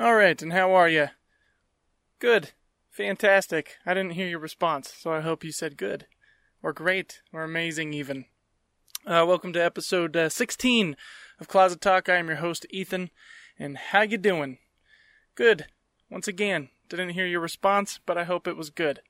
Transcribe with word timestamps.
All 0.00 0.14
right, 0.14 0.40
and 0.40 0.52
how 0.52 0.70
are 0.74 0.88
you? 0.88 1.08
Good. 2.20 2.52
Fantastic. 2.88 3.78
I 3.84 3.94
didn't 3.94 4.12
hear 4.12 4.28
your 4.28 4.38
response, 4.38 4.94
so 4.96 5.12
I 5.12 5.22
hope 5.22 5.42
you 5.42 5.50
said 5.50 5.76
good. 5.76 6.06
Or 6.62 6.72
great. 6.72 7.20
Or 7.32 7.42
amazing, 7.42 7.92
even. 7.92 8.26
Uh, 9.04 9.24
welcome 9.26 9.52
to 9.54 9.64
episode 9.64 10.16
uh, 10.16 10.28
16 10.28 10.96
of 11.40 11.48
Closet 11.48 11.80
Talk. 11.80 12.08
I 12.08 12.14
am 12.14 12.28
your 12.28 12.36
host, 12.36 12.64
Ethan. 12.70 13.10
And 13.58 13.76
how 13.76 14.02
you 14.02 14.18
doing? 14.18 14.58
Good. 15.34 15.66
Once 16.08 16.28
again, 16.28 16.68
didn't 16.88 17.10
hear 17.10 17.26
your 17.26 17.40
response, 17.40 17.98
but 18.06 18.16
I 18.16 18.22
hope 18.22 18.46
it 18.46 18.56
was 18.56 18.70
good. 18.70 19.00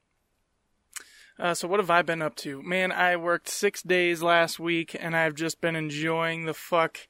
Uh, 1.38 1.52
so 1.52 1.68
what 1.68 1.80
have 1.80 1.90
I 1.90 2.00
been 2.00 2.22
up 2.22 2.34
to? 2.36 2.62
Man, 2.62 2.92
I 2.92 3.14
worked 3.16 3.50
six 3.50 3.82
days 3.82 4.22
last 4.22 4.58
week, 4.58 4.96
and 4.98 5.14
I've 5.14 5.34
just 5.34 5.60
been 5.60 5.76
enjoying 5.76 6.46
the 6.46 6.54
fuck 6.54 7.08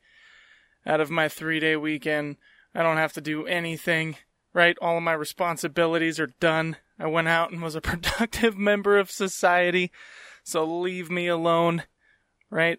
out 0.85 1.01
of 1.01 1.11
my 1.11 1.29
three 1.29 1.61
day 1.61 1.77
weekend. 1.77 2.39
I 2.75 2.83
don't 2.83 2.97
have 2.97 3.13
to 3.15 3.21
do 3.21 3.47
anything, 3.47 4.17
right? 4.53 4.77
All 4.81 4.97
of 4.97 5.03
my 5.03 5.13
responsibilities 5.13 6.21
are 6.21 6.35
done. 6.41 6.77
I 6.99 7.07
went 7.07 7.29
out 7.29 7.51
and 7.51 7.63
was 7.63 7.75
a 7.75 7.81
productive 7.83 8.57
member 8.57 8.99
of 8.99 9.11
society, 9.11 9.91
so 10.43 10.65
leave 10.65 11.11
me 11.11 11.27
alone, 11.29 11.85
right? 12.51 12.79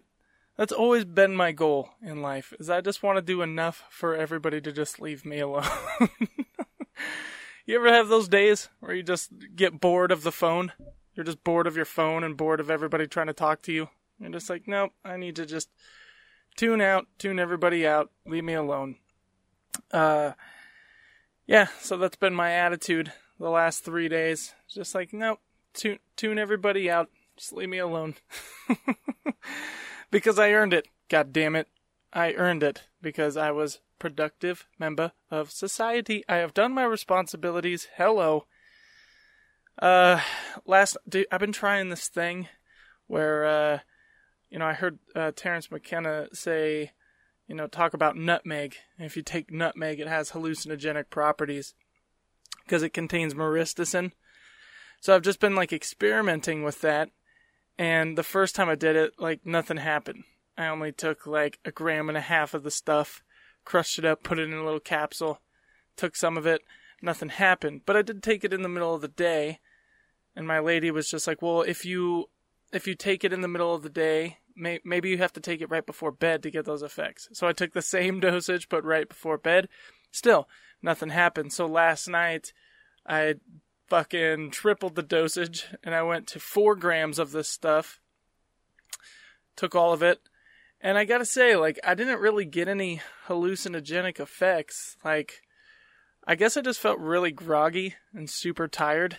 That's 0.56 0.72
always 0.72 1.06
been 1.06 1.34
my 1.34 1.52
goal 1.52 1.88
in 2.02 2.20
life, 2.20 2.52
is 2.60 2.68
I 2.68 2.82
just 2.82 3.02
want 3.02 3.16
to 3.16 3.22
do 3.22 3.40
enough 3.40 3.84
for 3.88 4.14
everybody 4.14 4.60
to 4.60 4.72
just 4.72 5.00
leave 5.00 5.24
me 5.24 5.38
alone. 5.38 5.64
you 7.66 7.76
ever 7.76 7.88
have 7.88 8.08
those 8.08 8.28
days 8.28 8.68
where 8.80 8.94
you 8.94 9.02
just 9.02 9.30
get 9.56 9.80
bored 9.80 10.12
of 10.12 10.22
the 10.22 10.32
phone? 10.32 10.72
You're 11.14 11.24
just 11.24 11.42
bored 11.44 11.66
of 11.66 11.76
your 11.76 11.86
phone 11.86 12.24
and 12.24 12.36
bored 12.36 12.60
of 12.60 12.70
everybody 12.70 13.06
trying 13.06 13.28
to 13.28 13.32
talk 13.32 13.62
to 13.62 13.72
you. 13.72 13.88
You're 14.18 14.30
just 14.30 14.50
like, 14.50 14.68
nope, 14.68 14.92
I 15.02 15.16
need 15.16 15.36
to 15.36 15.46
just 15.46 15.70
tune 16.56 16.82
out, 16.82 17.06
tune 17.18 17.38
everybody 17.38 17.86
out, 17.86 18.10
leave 18.26 18.44
me 18.44 18.52
alone. 18.52 18.96
Uh, 19.92 20.32
yeah, 21.46 21.68
so 21.80 21.96
that's 21.96 22.16
been 22.16 22.34
my 22.34 22.52
attitude 22.52 23.12
the 23.38 23.50
last 23.50 23.84
three 23.84 24.08
days. 24.08 24.54
Just 24.68 24.94
like, 24.94 25.12
nope, 25.12 25.40
tune, 25.74 25.98
tune 26.16 26.38
everybody 26.38 26.90
out, 26.90 27.08
just 27.36 27.52
leave 27.52 27.68
me 27.68 27.78
alone. 27.78 28.14
because 30.10 30.38
I 30.38 30.52
earned 30.52 30.74
it. 30.74 30.88
God 31.08 31.32
damn 31.32 31.56
it. 31.56 31.68
I 32.12 32.34
earned 32.34 32.62
it 32.62 32.82
because 33.00 33.36
I 33.36 33.50
was 33.50 33.80
productive 33.98 34.66
member 34.78 35.12
of 35.30 35.50
society. 35.50 36.24
I 36.28 36.36
have 36.36 36.54
done 36.54 36.72
my 36.72 36.84
responsibilities. 36.84 37.88
Hello. 37.96 38.46
Uh, 39.80 40.20
last, 40.66 40.96
dude, 41.08 41.26
I've 41.32 41.40
been 41.40 41.52
trying 41.52 41.88
this 41.88 42.08
thing 42.08 42.48
where, 43.06 43.44
uh, 43.44 43.78
you 44.50 44.58
know, 44.58 44.66
I 44.66 44.74
heard 44.74 44.98
uh, 45.14 45.32
Terence 45.34 45.70
McKenna 45.70 46.28
say, 46.32 46.92
you 47.50 47.56
know, 47.56 47.66
talk 47.66 47.94
about 47.94 48.16
nutmeg. 48.16 48.76
If 48.96 49.16
you 49.16 49.22
take 49.24 49.50
nutmeg, 49.50 49.98
it 49.98 50.06
has 50.06 50.30
hallucinogenic 50.30 51.10
properties 51.10 51.74
because 52.64 52.84
it 52.84 52.90
contains 52.90 53.34
myristicin. 53.34 54.12
So 55.00 55.16
I've 55.16 55.22
just 55.22 55.40
been 55.40 55.56
like 55.56 55.72
experimenting 55.72 56.62
with 56.62 56.80
that. 56.82 57.08
And 57.76 58.16
the 58.16 58.22
first 58.22 58.54
time 58.54 58.68
I 58.68 58.76
did 58.76 58.94
it, 58.94 59.14
like 59.18 59.44
nothing 59.44 59.78
happened. 59.78 60.22
I 60.56 60.68
only 60.68 60.92
took 60.92 61.26
like 61.26 61.58
a 61.64 61.72
gram 61.72 62.08
and 62.08 62.16
a 62.16 62.20
half 62.20 62.54
of 62.54 62.62
the 62.62 62.70
stuff, 62.70 63.24
crushed 63.64 63.98
it 63.98 64.04
up, 64.04 64.22
put 64.22 64.38
it 64.38 64.48
in 64.48 64.54
a 64.54 64.64
little 64.64 64.78
capsule, 64.78 65.40
took 65.96 66.14
some 66.14 66.36
of 66.36 66.46
it, 66.46 66.60
nothing 67.02 67.30
happened. 67.30 67.80
But 67.84 67.96
I 67.96 68.02
did 68.02 68.22
take 68.22 68.44
it 68.44 68.52
in 68.52 68.62
the 68.62 68.68
middle 68.68 68.94
of 68.94 69.00
the 69.00 69.08
day, 69.08 69.58
and 70.36 70.46
my 70.46 70.60
lady 70.60 70.92
was 70.92 71.10
just 71.10 71.26
like, 71.26 71.42
"Well, 71.42 71.62
if 71.62 71.84
you 71.84 72.26
if 72.72 72.86
you 72.86 72.94
take 72.94 73.24
it 73.24 73.32
in 73.32 73.40
the 73.40 73.48
middle 73.48 73.74
of 73.74 73.82
the 73.82 73.88
day, 73.88 74.38
may, 74.56 74.80
maybe 74.84 75.10
you 75.10 75.18
have 75.18 75.32
to 75.34 75.40
take 75.40 75.60
it 75.60 75.70
right 75.70 75.84
before 75.84 76.12
bed 76.12 76.42
to 76.42 76.50
get 76.50 76.64
those 76.64 76.82
effects." 76.82 77.28
So 77.32 77.46
I 77.46 77.52
took 77.52 77.72
the 77.72 77.82
same 77.82 78.20
dosage 78.20 78.68
but 78.68 78.84
right 78.84 79.08
before 79.08 79.38
bed. 79.38 79.68
Still, 80.10 80.48
nothing 80.82 81.10
happened. 81.10 81.52
So 81.52 81.66
last 81.66 82.08
night 82.08 82.52
I 83.06 83.36
fucking 83.88 84.50
tripled 84.50 84.94
the 84.94 85.02
dosage 85.02 85.66
and 85.82 85.94
I 85.94 86.02
went 86.02 86.26
to 86.28 86.40
4 86.40 86.76
grams 86.76 87.18
of 87.18 87.32
this 87.32 87.48
stuff. 87.48 88.00
Took 89.56 89.74
all 89.74 89.92
of 89.92 90.02
it. 90.02 90.20
And 90.80 90.96
I 90.96 91.04
gotta 91.04 91.26
say, 91.26 91.56
like, 91.56 91.78
I 91.84 91.94
didn't 91.94 92.20
really 92.20 92.44
get 92.44 92.68
any 92.68 93.02
hallucinogenic 93.26 94.18
effects. 94.18 94.96
Like, 95.04 95.42
I 96.26 96.34
guess 96.34 96.56
I 96.56 96.62
just 96.62 96.80
felt 96.80 96.98
really 96.98 97.32
groggy 97.32 97.96
and 98.14 98.30
super 98.30 98.68
tired. 98.68 99.18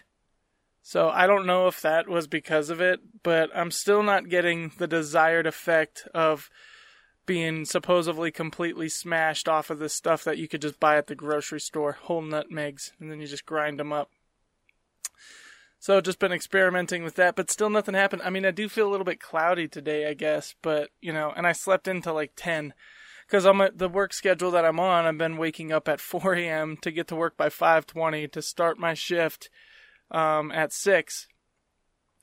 So 0.81 1.09
I 1.09 1.27
don't 1.27 1.45
know 1.45 1.67
if 1.67 1.81
that 1.81 2.07
was 2.07 2.27
because 2.27 2.69
of 2.69 2.81
it, 2.81 2.99
but 3.23 3.49
I'm 3.55 3.71
still 3.71 4.01
not 4.03 4.29
getting 4.29 4.71
the 4.77 4.87
desired 4.87 5.45
effect 5.45 6.07
of 6.13 6.49
being 7.25 7.65
supposedly 7.65 8.31
completely 8.31 8.89
smashed 8.89 9.47
off 9.47 9.69
of 9.69 9.79
this 9.79 9.93
stuff 9.93 10.23
that 10.23 10.37
you 10.37 10.47
could 10.47 10.61
just 10.61 10.79
buy 10.79 10.97
at 10.97 11.07
the 11.07 11.15
grocery 11.15 11.59
store, 11.59 11.93
whole 11.93 12.21
nutmegs, 12.21 12.93
and 12.99 13.11
then 13.11 13.21
you 13.21 13.27
just 13.27 13.45
grind 13.45 13.79
them 13.79 13.93
up. 13.93 14.09
So 15.79 16.01
just 16.01 16.19
been 16.19 16.31
experimenting 16.31 17.03
with 17.03 17.15
that, 17.15 17.35
but 17.35 17.49
still 17.49 17.69
nothing 17.69 17.95
happened. 17.95 18.21
I 18.23 18.29
mean, 18.29 18.45
I 18.45 18.51
do 18.51 18.69
feel 18.69 18.87
a 18.87 18.91
little 18.91 19.05
bit 19.05 19.19
cloudy 19.19 19.67
today, 19.67 20.07
I 20.07 20.13
guess, 20.13 20.55
but 20.61 20.89
you 20.99 21.13
know, 21.13 21.31
and 21.35 21.47
I 21.47 21.53
slept 21.53 21.87
until 21.87 22.13
like 22.13 22.33
10 22.35 22.73
because 23.25 23.45
on 23.45 23.57
my, 23.57 23.69
the 23.73 23.87
work 23.87 24.13
schedule 24.13 24.51
that 24.51 24.65
I'm 24.65 24.79
on, 24.79 25.05
I've 25.05 25.17
been 25.17 25.37
waking 25.37 25.71
up 25.71 25.87
at 25.87 26.01
4 26.01 26.33
a.m. 26.35 26.77
to 26.81 26.91
get 26.91 27.07
to 27.07 27.15
work 27.15 27.37
by 27.37 27.49
5:20 27.49 28.31
to 28.31 28.41
start 28.41 28.77
my 28.77 28.93
shift 28.93 29.49
um, 30.11 30.51
at 30.51 30.73
six, 30.73 31.27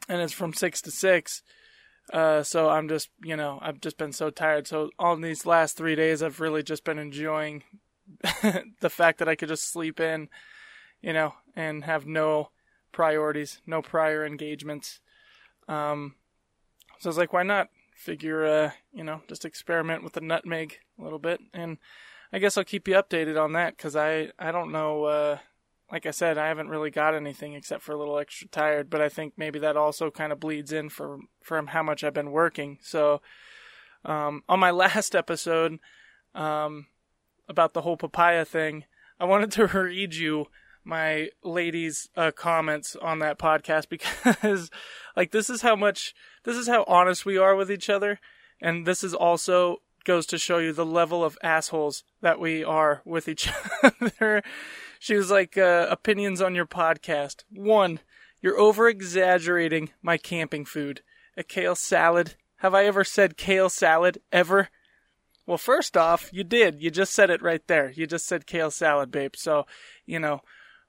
and 0.09 0.21
it's 0.21 0.33
from 0.33 0.53
six 0.53 0.81
to 0.83 0.91
six. 0.91 1.43
Uh, 2.13 2.43
so 2.43 2.71
I'm 2.71 2.89
just, 2.89 3.11
you 3.23 3.37
know, 3.37 3.59
I've 3.61 3.81
just 3.81 3.99
been 3.99 4.13
so 4.13 4.31
tired. 4.31 4.67
So 4.67 4.91
on 4.99 5.21
these 5.21 5.45
last 5.45 5.77
three 5.77 5.95
days, 5.95 6.23
I've 6.23 6.41
really 6.41 6.63
just 6.63 6.85
been 6.85 6.99
enjoying 6.99 7.65
the 8.81 8.91
fact 8.91 9.19
that 9.19 9.29
I 9.29 9.35
could 9.35 9.49
just 9.49 9.71
sleep 9.71 10.01
in, 10.01 10.29
you 11.03 11.13
know, 11.13 11.35
and 11.55 11.85
have 11.85 12.07
no 12.07 12.51
priorities, 12.93 13.61
no 13.67 13.83
prior 13.83 14.25
engagements. 14.25 15.01
Um, 15.69 16.15
so 16.99 17.09
I 17.09 17.11
was 17.11 17.19
like, 17.19 17.33
why 17.33 17.43
not? 17.43 17.69
Figure, 17.95 18.47
uh, 18.47 18.71
you 18.93 19.05
know, 19.05 19.23
just 19.29 19.45
experiment 19.45 20.03
with 20.03 20.15
the 20.15 20.21
nutmeg 20.21 20.79
a 20.99 21.03
little 21.03 21.19
bit, 21.19 21.41
and 21.53 21.79
I 22.33 22.39
guess 22.39 22.57
I'll 22.57 22.65
keep 22.65 22.87
you 22.87 22.95
updated 22.95 23.43
on 23.43 23.53
that 23.55 23.77
because 23.77 23.97
I 23.97 24.31
I 24.39 24.53
don't 24.53 24.71
know. 24.71 25.05
Uh, 25.05 25.39
like 25.91 26.07
I 26.07 26.11
said, 26.11 26.37
I 26.37 26.49
haven't 26.49 26.69
really 26.69 26.91
got 26.91 27.15
anything 27.15 27.55
except 27.55 27.83
for 27.83 27.93
a 27.93 27.99
little 27.99 28.19
extra 28.19 28.49
tired, 28.49 28.91
but 28.91 29.01
I 29.01 29.09
think 29.09 29.35
maybe 29.37 29.59
that 29.61 29.77
also 29.77 30.11
kind 30.11 30.33
of 30.33 30.41
bleeds 30.41 30.73
in 30.73 30.89
for 30.91 31.19
from 31.43 31.69
how 31.69 31.83
much 31.83 32.05
I've 32.05 32.15
been 32.15 32.31
working. 32.31 32.79
So, 32.83 33.23
um, 34.05 34.43
on 34.49 34.61
my 34.61 34.71
last 34.73 35.15
episode, 35.15 35.79
um, 36.35 36.87
about 37.49 37.73
the 37.73 37.83
whole 37.83 37.97
papaya 37.97 38.45
thing, 38.45 38.85
I 39.19 39.25
wanted 39.25 39.51
to 39.53 39.67
read 39.79 40.15
you 40.15 40.47
my 40.85 41.29
lady's 41.45 42.09
uh, 42.17 42.31
comments 42.31 42.97
on 42.97 43.19
that 43.19 43.39
podcast 43.39 43.89
because 43.91 44.71
like 45.17 45.33
this 45.33 45.51
is 45.51 45.63
how 45.63 45.77
much 45.77 46.15
this 46.45 46.57
is 46.57 46.67
how 46.67 46.85
honest 46.89 47.27
we 47.27 47.37
are 47.37 47.55
with 47.55 47.71
each 47.71 47.91
other 47.91 48.19
and 48.61 48.87
this 48.87 49.05
is 49.05 49.13
also 49.13 49.79
goes 50.05 50.25
to 50.25 50.39
show 50.39 50.57
you 50.57 50.73
the 50.73 50.87
level 50.87 51.23
of 51.23 51.37
assholes 51.43 52.05
that 52.23 52.41
we 52.41 52.65
are 52.65 53.03
with 53.05 53.29
each 53.29 53.51
other 53.83 54.43
she 54.99 55.15
was 55.15 55.31
like 55.31 55.57
uh, 55.57 55.87
opinions 55.91 56.41
on 56.41 56.55
your 56.55 56.67
podcast. 56.67 57.45
One 57.51 58.01
you're 58.41 58.59
over 58.59 58.89
exaggerating 58.89 59.91
my 60.01 60.17
camping 60.17 60.65
food. 60.65 61.03
A 61.37 61.43
kale 61.43 61.75
salad? 61.75 62.35
Have 62.57 62.75
i 62.75 62.85
ever 62.85 63.05
said 63.05 63.37
kale 63.37 63.69
salad 63.69 64.21
ever? 64.33 64.69
Well 65.47 65.59
first 65.59 65.97
off 65.97 66.31
you 66.33 66.45
did. 66.45 66.83
You 66.83 66.91
just 66.91 67.15
said 67.15 67.31
it 67.31 67.43
right 67.43 67.67
there. 67.67 67.91
You 67.91 68.07
just 68.07 68.27
said 68.27 68.47
kale 68.47 68.71
salad 68.71 69.11
babe. 69.11 69.35
So 69.37 69.67
you 70.07 70.19
know 70.19 70.43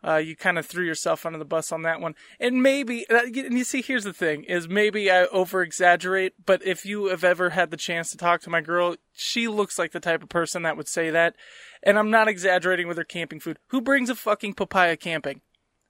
uh, 0.06 0.16
you 0.16 0.36
kind 0.36 0.58
of 0.58 0.66
threw 0.66 0.86
yourself 0.86 1.26
under 1.26 1.38
the 1.38 1.46
bus 1.46 1.72
on 1.72 1.82
that 1.82 2.00
one. 2.00 2.16
And 2.40 2.64
maybe, 2.64 3.06
uh, 3.10 3.24
and 3.26 3.58
you 3.58 3.64
see, 3.64 3.82
here's 3.82 4.06
the 4.06 4.14
thing, 4.14 4.44
is 4.44 4.68
maybe 4.68 5.12
I 5.12 5.26
over 5.26 5.62
exaggerate, 5.62 6.34
but 6.46 6.66
if 6.66 6.86
you 6.86 7.08
have 7.08 7.24
ever 7.24 7.52
had 7.52 7.72
the 7.72 7.78
chance 7.78 8.10
to 8.12 8.18
talk 8.18 8.42
to 8.42 8.50
my 8.50 8.62
girl, 8.62 8.96
she 9.14 9.48
looks 9.48 9.78
like 9.78 9.92
the 9.92 10.00
type 10.00 10.24
of 10.24 10.30
person 10.30 10.64
that 10.64 10.78
would 10.78 10.88
say 10.88 11.10
that. 11.10 11.36
And 11.84 12.00
I'm 12.00 12.10
not 12.10 12.28
exaggerating 12.28 12.88
with 12.88 12.98
her 12.98 13.04
camping 13.04 13.40
food. 13.40 13.60
Who 13.68 13.82
brings 13.82 14.10
a 14.10 14.16
fucking 14.16 14.54
papaya 14.54 14.96
camping? 14.96 15.42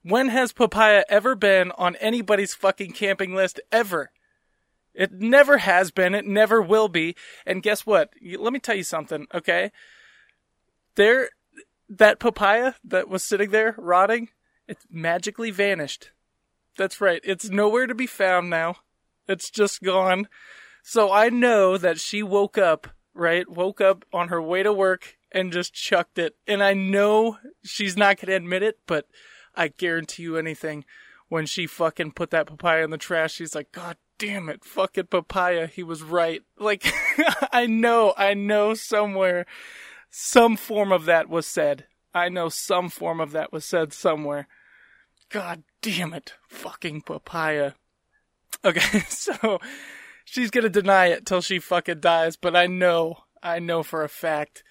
When 0.01 0.29
has 0.29 0.53
papaya 0.53 1.03
ever 1.09 1.35
been 1.35 1.71
on 1.77 1.95
anybody's 1.97 2.53
fucking 2.53 2.93
camping 2.93 3.35
list 3.35 3.59
ever? 3.71 4.11
It 4.93 5.11
never 5.13 5.59
has 5.59 5.91
been. 5.91 6.15
It 6.15 6.25
never 6.25 6.61
will 6.61 6.87
be. 6.87 7.15
And 7.45 7.61
guess 7.61 7.85
what? 7.85 8.11
Let 8.21 8.53
me 8.53 8.59
tell 8.59 8.75
you 8.75 8.83
something, 8.83 9.27
okay? 9.33 9.71
There, 10.95 11.29
that 11.89 12.19
papaya 12.19 12.75
that 12.83 13.09
was 13.09 13.23
sitting 13.23 13.51
there 13.51 13.75
rotting, 13.77 14.29
it 14.67 14.77
magically 14.89 15.51
vanished. 15.51 16.11
That's 16.77 17.01
right. 17.01 17.21
It's 17.23 17.49
nowhere 17.49 17.87
to 17.87 17.95
be 17.95 18.07
found 18.07 18.49
now. 18.49 18.75
It's 19.27 19.49
just 19.49 19.81
gone. 19.81 20.27
So 20.83 21.11
I 21.11 21.29
know 21.29 21.77
that 21.77 21.99
she 21.99 22.23
woke 22.23 22.57
up, 22.57 22.87
right? 23.13 23.49
Woke 23.49 23.81
up 23.81 24.05
on 24.13 24.29
her 24.29 24.41
way 24.41 24.63
to 24.63 24.71
work 24.71 25.17
and 25.31 25.51
just 25.51 25.73
chucked 25.73 26.17
it. 26.17 26.35
And 26.47 26.63
I 26.63 26.73
know 26.73 27.37
she's 27.63 27.97
not 27.97 28.17
going 28.17 28.29
to 28.29 28.35
admit 28.35 28.63
it, 28.63 28.79
but 28.87 29.07
I 29.55 29.69
guarantee 29.69 30.23
you 30.23 30.37
anything. 30.37 30.85
When 31.27 31.45
she 31.45 31.67
fucking 31.67 32.13
put 32.13 32.31
that 32.31 32.47
papaya 32.47 32.83
in 32.83 32.89
the 32.89 32.97
trash, 32.97 33.33
she's 33.33 33.53
like, 33.53 33.71
God 33.71 33.97
damn 34.17 34.49
it, 34.49 34.63
fucking 34.63 35.07
papaya. 35.07 35.67
He 35.67 35.83
was 35.83 36.01
right. 36.01 36.41
Like, 36.57 36.91
I 37.51 37.67
know, 37.67 38.13
I 38.17 38.33
know 38.33 38.73
somewhere 38.73 39.45
some 40.09 40.57
form 40.57 40.91
of 40.91 41.05
that 41.05 41.29
was 41.29 41.45
said. 41.45 41.85
I 42.13 42.29
know 42.29 42.49
some 42.49 42.89
form 42.89 43.19
of 43.19 43.31
that 43.31 43.53
was 43.53 43.65
said 43.65 43.93
somewhere. 43.93 44.47
God 45.29 45.63
damn 45.81 46.13
it. 46.13 46.33
Fucking 46.47 47.01
papaya. 47.01 47.73
Okay, 48.65 48.99
so 49.09 49.59
she's 50.25 50.51
gonna 50.51 50.69
deny 50.69 51.07
it 51.07 51.25
till 51.25 51.41
she 51.41 51.59
fucking 51.59 51.99
dies, 51.99 52.35
but 52.35 52.55
I 52.55 52.67
know, 52.67 53.19
I 53.41 53.59
know 53.59 53.83
for 53.83 54.03
a 54.03 54.09
fact. 54.09 54.63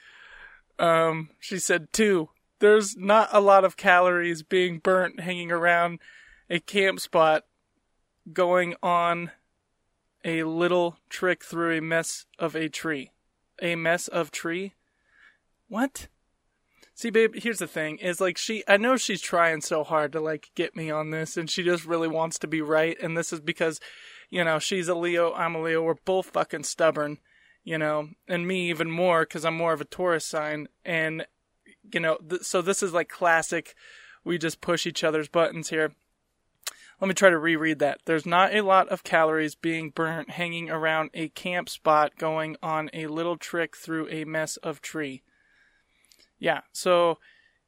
Um, 0.78 1.30
she 1.38 1.58
said 1.58 1.92
two. 1.92 2.30
There's 2.60 2.96
not 2.96 3.28
a 3.32 3.40
lot 3.40 3.64
of 3.64 3.76
calories 3.76 4.42
being 4.42 4.78
burnt 4.78 5.20
hanging 5.20 5.52
around 5.52 6.00
a 6.50 6.58
camp 6.58 6.98
spot 6.98 7.44
going 8.32 8.74
on 8.82 9.30
a 10.24 10.42
little 10.42 10.96
trick 11.08 11.44
through 11.44 11.76
a 11.76 11.80
mess 11.80 12.26
of 12.38 12.56
a 12.56 12.68
tree. 12.68 13.12
A 13.62 13.76
mess 13.76 14.08
of 14.08 14.30
tree? 14.30 14.74
What? 15.68 16.08
See, 16.94 17.10
babe, 17.10 17.34
here's 17.36 17.60
the 17.60 17.66
thing: 17.66 17.98
is 17.98 18.20
like 18.20 18.36
she, 18.36 18.64
I 18.66 18.76
know 18.76 18.96
she's 18.96 19.20
trying 19.20 19.60
so 19.60 19.84
hard 19.84 20.12
to 20.12 20.20
like 20.20 20.50
get 20.54 20.74
me 20.74 20.90
on 20.90 21.10
this, 21.10 21.36
and 21.36 21.48
she 21.48 21.62
just 21.62 21.84
really 21.84 22.08
wants 22.08 22.38
to 22.40 22.46
be 22.46 22.60
right. 22.60 22.96
And 23.00 23.16
this 23.16 23.32
is 23.32 23.40
because, 23.40 23.80
you 24.30 24.42
know, 24.42 24.58
she's 24.58 24.88
a 24.88 24.94
Leo, 24.94 25.32
I'm 25.32 25.54
a 25.54 25.62
Leo. 25.62 25.82
We're 25.82 25.94
both 26.04 26.30
fucking 26.30 26.64
stubborn, 26.64 27.18
you 27.62 27.78
know, 27.78 28.08
and 28.26 28.48
me 28.48 28.68
even 28.68 28.90
more 28.90 29.20
because 29.22 29.44
I'm 29.44 29.56
more 29.56 29.72
of 29.72 29.80
a 29.80 29.84
Taurus 29.84 30.24
sign. 30.24 30.68
And 30.84 31.24
you 31.92 32.00
know, 32.00 32.18
th- 32.28 32.42
so 32.42 32.62
this 32.62 32.82
is 32.82 32.92
like 32.92 33.08
classic. 33.08 33.74
We 34.24 34.38
just 34.38 34.60
push 34.60 34.86
each 34.86 35.04
other's 35.04 35.28
buttons 35.28 35.70
here. 35.70 35.92
Let 37.00 37.06
me 37.06 37.14
try 37.14 37.30
to 37.30 37.38
reread 37.38 37.78
that. 37.78 38.00
There's 38.06 38.26
not 38.26 38.52
a 38.52 38.62
lot 38.62 38.88
of 38.88 39.04
calories 39.04 39.54
being 39.54 39.90
burnt 39.90 40.30
hanging 40.30 40.68
around 40.68 41.10
a 41.14 41.28
camp 41.28 41.68
spot 41.68 42.18
going 42.18 42.56
on 42.60 42.90
a 42.92 43.06
little 43.06 43.36
trick 43.36 43.76
through 43.76 44.08
a 44.08 44.24
mess 44.24 44.56
of 44.58 44.80
tree. 44.80 45.22
Yeah, 46.38 46.60
so, 46.72 47.18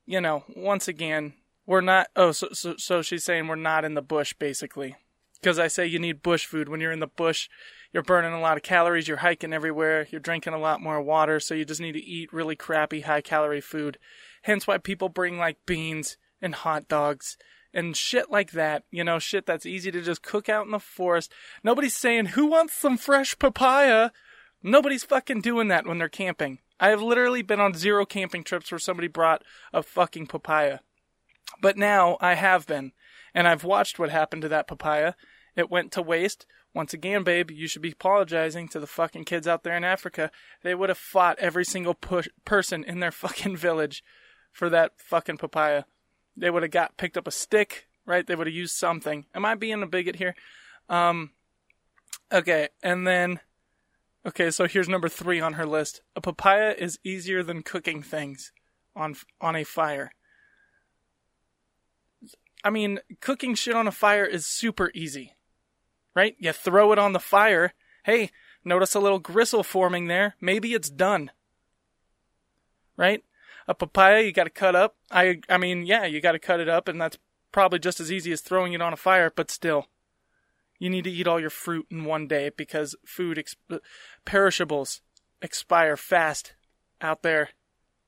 you 0.07 0.21
know, 0.21 0.45
once 0.55 0.89
again, 0.89 1.35
we're 1.67 1.81
not, 1.81 2.09
oh, 2.17 2.33
so, 2.33 2.49
so, 2.53 2.75
so 2.79 3.03
she's 3.03 3.25
saying 3.25 3.47
we're 3.47 3.57
not 3.57 3.85
in 3.85 3.95
the 3.95 4.03
bush, 4.03 4.35
basically. 4.39 4.97
Because 5.41 5.59
I 5.59 5.69
say 5.69 5.87
you 5.87 5.99
need 5.99 6.23
bush 6.23 6.45
food. 6.45 6.69
When 6.69 6.81
you're 6.81 6.93
in 6.93 7.01
the 7.01 7.07
bush, 7.07 7.49
you're 7.93 8.03
burning 8.03 8.33
a 8.33 8.41
lot 8.41 8.57
of 8.57 8.63
calories, 8.63 9.09
you're 9.09 9.19
hiking 9.19 9.53
everywhere, 9.53 10.07
you're 10.11 10.21
drinking 10.21 10.53
a 10.53 10.59
lot 10.59 10.83
more 10.83 11.01
water, 11.01 11.41
so 11.41 11.55
you 11.55 11.65
just 11.65 11.81
need 11.81 11.93
to 11.93 12.05
eat 12.05 12.33
really 12.33 12.57
crappy, 12.57 13.01
high 13.01 13.21
calorie 13.21 13.61
food. 13.61 13.99
Hence 14.43 14.67
why 14.67 14.79
people 14.79 15.09
bring 15.09 15.39
like 15.39 15.65
beans 15.67 16.17
and 16.41 16.55
hot 16.55 16.89
dogs 16.89 17.37
and 17.73 17.97
shit 17.97 18.31
like 18.31 18.53
that, 18.53 18.85
you 18.91 19.05
know, 19.05 19.19
shit 19.19 19.47
that's 19.47 19.67
easy 19.67 19.91
to 19.91 20.03
just 20.03 20.23
cook 20.23 20.49
out 20.49 20.67
in 20.67 20.73
the 20.73 20.79
forest. 20.79 21.33
Nobody's 21.63 21.97
saying, 21.97 22.27
who 22.27 22.47
wants 22.47 22.75
some 22.75 22.97
fresh 22.97 23.39
papaya? 23.39 24.11
Nobody's 24.63 25.05
fucking 25.05 25.41
doing 25.41 25.69
that 25.69 25.87
when 25.87 25.99
they're 25.99 26.09
camping. 26.09 26.59
I 26.81 26.89
have 26.89 27.03
literally 27.03 27.43
been 27.43 27.61
on 27.61 27.75
zero 27.75 28.07
camping 28.07 28.43
trips 28.43 28.73
where 28.73 28.79
somebody 28.79 29.07
brought 29.07 29.43
a 29.73 29.83
fucking 29.83 30.27
papaya. 30.27 30.79
But 31.61 31.77
now 31.77 32.17
I 32.21 32.35
have 32.35 32.67
been, 32.67 32.93
and 33.35 33.47
I've 33.47 33.65
watched 33.65 33.99
what 33.99 34.09
happened 34.09 34.43
to 34.43 34.49
that 34.49 34.67
papaya. 34.67 35.13
It 35.55 35.71
went 35.71 35.93
to 35.93 36.03
waste. 36.03 36.47
Once 36.73 36.95
again, 36.95 37.23
babe, 37.23 37.51
you 37.51 37.67
should 37.67 37.83
be 37.83 37.93
apologizing 37.93 38.69
to 38.69 38.81
the 38.81 38.87
fucking 38.87 39.25
kids 39.25 39.47
out 39.47 39.63
there 39.63 39.77
in 39.77 39.85
Africa. 39.85 40.31
They 40.63 40.75
would 40.75 40.89
have 40.89 40.99
fought 40.99 41.39
every 41.39 41.65
single 41.65 41.95
push- 41.95 42.29
person 42.45 42.83
in 42.85 43.01
their 43.01 43.11
fucking 43.11 43.57
village 43.57 44.03
for 44.53 44.71
that 44.71 44.93
fucking 44.97 45.37
papaya. 45.37 45.85
They 46.37 46.49
would 46.49 46.63
have 46.63 46.73
got 46.73 46.97
picked 46.97 47.17
up 47.17 47.27
a 47.27 47.33
stick, 47.33 47.89
right? 48.07 48.27
They 48.27 48.37
would 48.37 48.47
have 48.47 48.55
used 48.55 48.77
something. 48.77 49.27
Am 49.35 49.45
I 49.45 49.55
being 49.55 49.83
a 49.83 49.87
bigot 49.87 50.17
here? 50.17 50.35
Um, 50.89 51.33
okay, 52.33 52.69
and 52.83 53.07
then 53.07 53.41
Okay, 54.27 54.51
so 54.51 54.67
here's 54.67 54.89
number 54.89 55.09
three 55.09 55.41
on 55.41 55.55
her 55.55 55.65
list. 55.65 56.03
A 56.15 56.21
papaya 56.21 56.75
is 56.77 56.99
easier 57.03 57.43
than 57.43 57.63
cooking 57.63 58.03
things 58.03 58.53
on 58.95 59.17
on 59.41 59.57
a 59.57 59.65
fire. 59.65 60.13
I 62.63 62.69
mean, 62.69 63.01
cooking 63.21 63.55
shit 63.55 63.75
on 63.75 63.87
a 63.87 63.93
fire 63.93 64.27
is 64.27 64.45
super 64.45 64.91
easy, 64.95 65.37
right? 66.15 66.37
You 66.39 66.53
throw 66.53 66.93
it 66.93 66.99
on 66.99 67.15
the 67.15 67.19
fire. 67.19 67.73
Hey, 68.05 68.31
notice 68.63 68.95
a 68.95 69.01
little 69.01 69.19
gristle 69.19 69.63
forming 69.63 70.09
there. 70.09 70.35
Maybe 70.39 70.75
it's 70.75 70.91
done, 70.91 71.31
right? 72.99 73.25
A 73.67 73.75
papaya 73.75 74.23
you 74.23 74.33
got 74.33 74.45
to 74.45 74.51
cut 74.51 74.77
up. 74.77 74.97
I 75.11 75.41
I 75.49 75.57
mean, 75.57 75.87
yeah, 75.87 76.05
you 76.05 76.21
got 76.21 76.33
to 76.33 76.39
cut 76.39 76.61
it 76.61 76.69
up, 76.69 76.89
and 76.89 77.01
that's 77.01 77.17
probably 77.53 77.79
just 77.79 78.01
as 78.01 78.13
easy 78.13 78.33
as 78.33 78.43
throwing 78.43 78.75
it 78.75 78.83
on 78.83 78.93
a 78.93 78.99
fire, 78.99 79.33
but 79.35 79.51
still 79.51 79.87
you 80.81 80.91
need 80.91 81.05
to 81.05 81.11
eat 81.11 81.29
all 81.29 81.39
your 81.39 81.51
fruit 81.51 81.87
in 81.91 82.05
one 82.05 82.27
day 82.27 82.51
because 82.57 82.97
food 83.05 83.37
exp- 83.37 83.81
perishables 84.25 85.03
expire 85.43 85.97
fast 85.97 86.55
out 87.01 87.23
there 87.23 87.51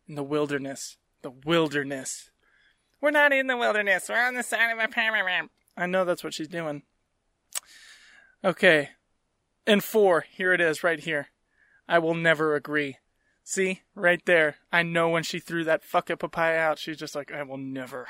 in 0.08 0.16
the 0.16 0.24
wilderness. 0.24 0.96
The 1.20 1.32
wilderness. 1.44 2.30
We're 3.00 3.10
not 3.10 3.32
in 3.32 3.46
the 3.46 3.56
wilderness. 3.56 4.08
We're 4.08 4.26
on 4.26 4.34
the 4.34 4.42
side 4.42 4.72
of 4.72 4.78
a 4.78 4.88
pyramid. 4.88 5.50
I 5.76 5.86
know 5.86 6.04
that's 6.04 6.24
what 6.24 6.34
she's 6.34 6.48
doing. 6.48 6.82
Okay. 8.42 8.90
And 9.66 9.84
four, 9.84 10.24
here 10.30 10.52
it 10.52 10.60
is, 10.60 10.82
right 10.82 10.98
here. 10.98 11.28
I 11.86 11.98
will 11.98 12.14
never 12.14 12.54
agree. 12.54 12.96
See, 13.44 13.82
right 13.94 14.24
there. 14.24 14.56
I 14.72 14.82
know 14.82 15.10
when 15.10 15.24
she 15.24 15.38
threw 15.38 15.64
that 15.64 15.84
fucking 15.84 16.16
papaya 16.16 16.58
out, 16.58 16.78
she's 16.78 16.96
just 16.96 17.14
like, 17.14 17.30
I 17.30 17.42
will 17.42 17.58
never, 17.58 18.08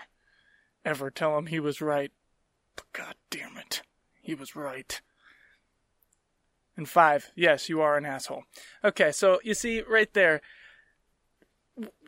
ever 0.85 1.11
tell 1.11 1.37
him 1.37 1.47
he 1.47 1.59
was 1.59 1.81
right. 1.81 2.13
But 2.77 2.93
God 2.93 3.15
damn 3.29 3.57
it. 3.57 3.83
He 4.23 4.35
was 4.35 4.57
right. 4.57 5.01
And 6.77 6.89
five, 6.89 7.31
yes, 7.35 7.69
you 7.69 7.83
are 7.83 7.99
an 7.99 8.07
asshole. 8.07 8.45
Okay, 8.83 9.13
so 9.13 9.41
you 9.45 9.53
see 9.53 9.83
right 9.83 10.13
there, 10.15 10.41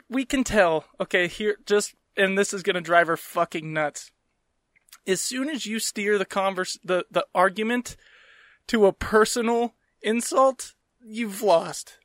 we 0.08 0.24
can 0.24 0.42
tell, 0.42 0.86
okay, 0.98 1.26
here, 1.26 1.56
just, 1.66 1.94
and 2.16 2.38
this 2.38 2.54
is 2.54 2.62
gonna 2.62 2.80
drive 2.80 3.08
her 3.08 3.16
fucking 3.16 3.72
nuts. 3.72 4.10
As 5.06 5.20
soon 5.20 5.50
as 5.50 5.66
you 5.66 5.78
steer 5.78 6.16
the 6.16 6.24
converse, 6.24 6.78
the, 6.82 7.04
the 7.10 7.26
argument 7.34 7.96
to 8.68 8.86
a 8.86 8.92
personal 8.92 9.74
insult, 10.00 10.74
you've 11.04 11.42
lost. 11.42 11.98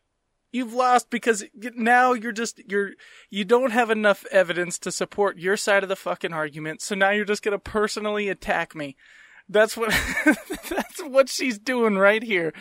You've 0.51 0.73
lost 0.73 1.09
because 1.09 1.45
now 1.53 2.13
you're 2.13 2.31
just, 2.31 2.59
you're, 2.69 2.91
you 3.29 3.45
don't 3.45 3.71
have 3.71 3.91
enough 3.91 4.25
evidence 4.31 4.79
to 4.79 4.91
support 4.91 5.37
your 5.37 5.55
side 5.55 5.83
of 5.83 5.89
the 5.89 5.95
fucking 5.95 6.33
argument, 6.33 6.81
so 6.81 6.95
now 6.95 7.11
you're 7.11 7.23
just 7.23 7.43
gonna 7.43 7.59
personally 7.59 8.27
attack 8.27 8.75
me. 8.75 8.97
That's 9.49 9.75
what 9.75 9.89
that's 10.69 11.01
what 11.03 11.27
she's 11.27 11.57
doing 11.57 11.97
right 11.97 12.23
here. 12.23 12.53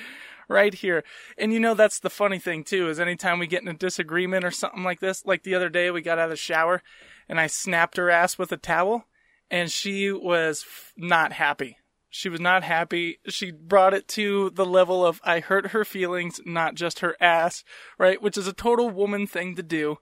Right 0.49 0.73
here. 0.73 1.05
And 1.37 1.52
you 1.52 1.61
know 1.61 1.75
that's 1.75 2.00
the 2.00 2.08
funny 2.08 2.38
thing 2.38 2.64
too, 2.64 2.88
is 2.88 2.99
anytime 2.99 3.38
we 3.38 3.46
get 3.46 3.62
in 3.62 3.69
a 3.69 3.75
disagreement 3.75 4.46
or 4.46 4.50
something 4.50 4.82
like 4.82 4.99
this, 4.99 5.26
like 5.26 5.43
the 5.43 5.55
other 5.55 5.69
day 5.69 5.90
we 5.90 6.00
got 6.00 6.19
out 6.19 6.25
of 6.25 6.31
the 6.31 6.37
shower 6.37 6.82
and 7.29 7.38
I 7.38 7.49
snapped 7.49 7.99
her 7.99 8.08
ass 8.08 8.38
with 8.38 8.50
a 8.50 8.56
towel 8.56 9.04
and 9.50 9.71
she 9.71 10.11
was 10.11 10.64
f- 10.66 10.95
not 10.97 11.35
happy. 11.35 11.76
She 12.09 12.30
was 12.30 12.40
not 12.40 12.62
happy. 12.62 13.18
She 13.28 13.50
brought 13.50 13.92
it 13.92 14.09
to 14.09 14.49
the 14.50 14.64
level 14.64 15.04
of 15.04 15.21
I 15.23 15.40
hurt 15.40 15.68
her 15.68 15.85
feelings, 15.85 16.40
not 16.47 16.75
just 16.75 17.00
her 17.00 17.14
ass, 17.21 17.62
right? 17.99 18.23
Which 18.23 18.38
is 18.38 18.47
a 18.47 18.54
total 18.54 18.88
woman 18.88 19.26
thing 19.26 19.54
to 19.57 19.62
do. 19.62 19.99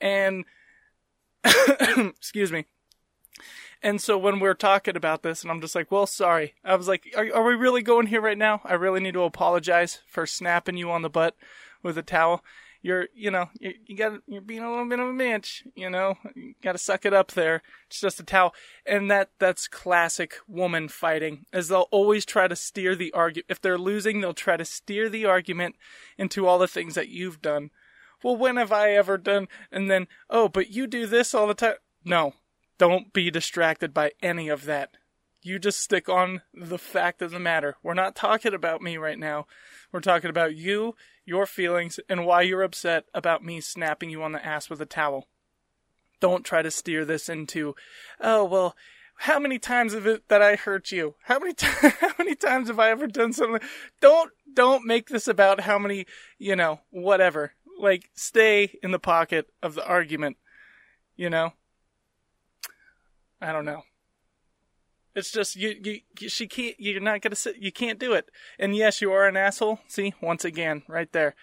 And 0.00 0.44
excuse 1.44 2.50
me. 2.50 2.66
And 3.86 4.00
so 4.00 4.18
when 4.18 4.40
we're 4.40 4.54
talking 4.54 4.96
about 4.96 5.22
this, 5.22 5.42
and 5.42 5.50
I'm 5.50 5.60
just 5.60 5.76
like, 5.76 5.92
well, 5.92 6.08
sorry. 6.08 6.54
I 6.64 6.74
was 6.74 6.88
like, 6.88 7.06
are, 7.16 7.32
are 7.32 7.44
we 7.44 7.54
really 7.54 7.82
going 7.82 8.08
here 8.08 8.20
right 8.20 8.36
now? 8.36 8.60
I 8.64 8.74
really 8.74 8.98
need 8.98 9.14
to 9.14 9.22
apologize 9.22 10.00
for 10.08 10.26
snapping 10.26 10.76
you 10.76 10.90
on 10.90 11.02
the 11.02 11.08
butt 11.08 11.36
with 11.84 11.96
a 11.96 12.02
towel. 12.02 12.42
You're, 12.82 13.06
you 13.14 13.30
know, 13.30 13.48
you, 13.60 13.74
you 13.86 13.96
got, 13.96 14.22
you're 14.26 14.40
being 14.40 14.64
a 14.64 14.68
little 14.68 14.88
bit 14.88 14.98
of 14.98 15.06
a 15.06 15.12
bitch, 15.12 15.68
you 15.76 15.88
know, 15.88 16.18
you 16.34 16.54
got 16.64 16.72
to 16.72 16.78
suck 16.78 17.06
it 17.06 17.14
up 17.14 17.30
there. 17.30 17.62
It's 17.86 18.00
just 18.00 18.18
a 18.18 18.24
towel. 18.24 18.56
And 18.84 19.08
that, 19.08 19.30
that's 19.38 19.68
classic 19.68 20.34
woman 20.48 20.88
fighting, 20.88 21.46
as 21.52 21.68
they'll 21.68 21.86
always 21.92 22.24
try 22.24 22.48
to 22.48 22.56
steer 22.56 22.96
the 22.96 23.12
argument. 23.12 23.46
If 23.48 23.60
they're 23.60 23.78
losing, 23.78 24.20
they'll 24.20 24.34
try 24.34 24.56
to 24.56 24.64
steer 24.64 25.08
the 25.08 25.26
argument 25.26 25.76
into 26.18 26.48
all 26.48 26.58
the 26.58 26.66
things 26.66 26.96
that 26.96 27.08
you've 27.08 27.40
done. 27.40 27.70
Well, 28.24 28.36
when 28.36 28.56
have 28.56 28.72
I 28.72 28.94
ever 28.94 29.16
done? 29.16 29.46
And 29.70 29.88
then, 29.88 30.08
oh, 30.28 30.48
but 30.48 30.70
you 30.70 30.88
do 30.88 31.06
this 31.06 31.34
all 31.34 31.46
the 31.46 31.54
time. 31.54 31.74
No, 32.04 32.34
don't 32.78 33.12
be 33.12 33.30
distracted 33.30 33.94
by 33.94 34.12
any 34.22 34.48
of 34.48 34.64
that. 34.64 34.96
You 35.42 35.58
just 35.58 35.80
stick 35.80 36.08
on 36.08 36.42
the 36.52 36.78
fact 36.78 37.22
of 37.22 37.30
the 37.30 37.38
matter. 37.38 37.76
We're 37.82 37.94
not 37.94 38.16
talking 38.16 38.52
about 38.52 38.82
me 38.82 38.96
right 38.96 39.18
now. 39.18 39.46
We're 39.92 40.00
talking 40.00 40.30
about 40.30 40.56
you, 40.56 40.94
your 41.24 41.46
feelings, 41.46 42.00
and 42.08 42.26
why 42.26 42.42
you're 42.42 42.62
upset 42.62 43.04
about 43.14 43.44
me 43.44 43.60
snapping 43.60 44.10
you 44.10 44.22
on 44.22 44.32
the 44.32 44.44
ass 44.44 44.68
with 44.68 44.80
a 44.80 44.86
towel. 44.86 45.28
Don't 46.20 46.44
try 46.44 46.62
to 46.62 46.70
steer 46.70 47.04
this 47.04 47.28
into, 47.28 47.74
oh, 48.20 48.44
well, 48.44 48.74
how 49.18 49.38
many 49.38 49.58
times 49.58 49.94
have 49.94 50.06
it 50.06 50.28
that 50.28 50.42
I 50.42 50.56
hurt 50.56 50.92
you? 50.92 51.14
How 51.24 51.38
many 51.38 51.54
t- 51.54 51.66
how 52.00 52.12
many 52.18 52.34
times 52.34 52.68
have 52.68 52.78
I 52.78 52.90
ever 52.90 53.06
done 53.06 53.32
something? 53.32 53.66
Don't 54.00 54.30
don't 54.52 54.84
make 54.84 55.08
this 55.08 55.28
about 55.28 55.60
how 55.60 55.78
many, 55.78 56.06
you 56.38 56.56
know, 56.56 56.80
whatever. 56.90 57.52
Like 57.78 58.10
stay 58.14 58.78
in 58.82 58.90
the 58.90 58.98
pocket 58.98 59.48
of 59.62 59.74
the 59.74 59.86
argument, 59.86 60.36
you 61.16 61.30
know? 61.30 61.52
I 63.40 63.52
don't 63.52 63.64
know. 63.64 63.82
It's 65.14 65.30
just 65.30 65.56
you, 65.56 66.02
you, 66.18 66.28
she 66.28 66.46
can't. 66.46 66.74
You're 66.78 67.00
not 67.00 67.22
gonna 67.22 67.36
sit. 67.36 67.56
You 67.56 67.72
can't 67.72 67.98
do 67.98 68.12
it. 68.12 68.30
And 68.58 68.76
yes, 68.76 69.00
you 69.00 69.12
are 69.12 69.26
an 69.26 69.36
asshole. 69.36 69.80
See, 69.88 70.14
once 70.20 70.44
again, 70.44 70.82
right 70.88 71.10
there. 71.12 71.34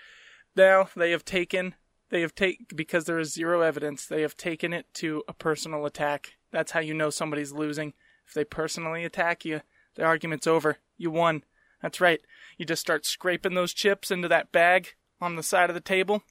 Now 0.55 0.89
they 0.95 1.12
have 1.12 1.25
taken 1.25 1.73
they 2.13 2.21
have 2.21 2.35
taken 2.35 2.67
because 2.75 3.05
there 3.05 3.17
is 3.17 3.33
zero 3.33 3.62
evidence. 3.62 4.05
They 4.05 4.21
have 4.21 4.38
taken 4.38 4.71
it 4.71 4.85
to 4.95 5.23
a 5.27 5.33
personal 5.33 5.88
attack. 5.88 6.33
That's 6.51 6.73
how 6.73 6.79
you 6.79 6.93
know 6.93 7.09
somebody's 7.09 7.51
losing. 7.51 7.93
If 8.27 8.35
they 8.35 8.43
personally 8.43 9.03
attack 9.03 9.43
you, 9.43 9.62
the 9.95 10.03
argument's 10.03 10.45
over. 10.45 10.77
You 10.95 11.09
won. 11.09 11.43
That's 11.81 12.00
right. 12.00 12.21
You 12.55 12.67
just 12.67 12.81
start 12.81 13.07
scraping 13.07 13.55
those 13.55 13.73
chips 13.73 14.12
into 14.12 14.27
that 14.27 14.51
bag 14.51 14.89
on 15.19 15.35
the 15.35 15.41
side 15.41 15.71
of 15.71 15.73
the 15.73 15.81
table. 15.81 16.21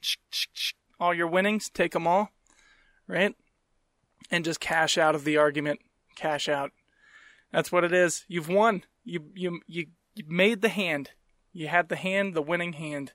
All 1.01 1.13
your 1.13 1.27
winnings, 1.27 1.69
take 1.69 1.95
them 1.95 2.07
all, 2.07 2.31
right? 3.09 3.35
And 4.31 4.45
just 4.45 4.61
cash 4.61 4.97
out 4.97 5.15
of 5.15 5.25
the 5.25 5.37
argument. 5.37 5.81
Cash 6.17 6.49
out. 6.49 6.73
That's 7.53 7.71
what 7.71 7.85
it 7.85 7.93
is. 7.93 8.25
You've 8.29 8.49
won. 8.49 8.85
You 9.05 9.31
you 9.35 9.61
you, 9.67 9.87
you 10.15 10.25
made 10.29 10.63
the 10.63 10.69
hand. 10.69 11.11
You 11.53 11.69
had 11.69 11.89
the 11.89 11.97
hand, 11.97 12.35
the 12.35 12.43
winning 12.43 12.75
hand. 12.75 13.13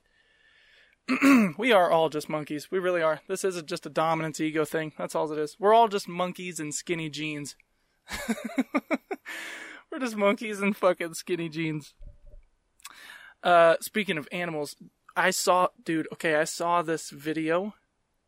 we 1.58 1.72
are 1.72 1.90
all 1.90 2.10
just 2.10 2.30
monkeys. 2.30 2.70
We 2.70 2.80
really 2.80 3.02
are. 3.02 3.22
This 3.28 3.44
isn't 3.44 3.68
just 3.68 3.86
a 3.86 3.90
dominance 3.90 4.40
ego 4.40 4.66
thing. 4.66 4.94
That's 4.98 5.16
all 5.16 5.32
it 5.32 5.40
is. 5.40 5.56
We're 5.58 5.74
all 5.74 5.88
just 5.88 6.08
monkeys 6.08 6.60
in 6.60 6.72
skinny 6.72 7.10
jeans. 7.10 7.56
We're 9.92 10.00
just 10.00 10.18
monkeys 10.18 10.62
in 10.62 10.74
fucking 10.74 11.14
skinny 11.14 11.50
jeans. 11.50 11.94
Uh, 13.42 13.78
speaking 13.80 14.18
of 14.18 14.28
animals, 14.32 14.76
I 15.16 15.32
saw, 15.32 15.70
dude, 15.84 16.08
okay, 16.14 16.36
I 16.36 16.44
saw 16.44 16.82
this 16.82 17.10
video 17.10 17.74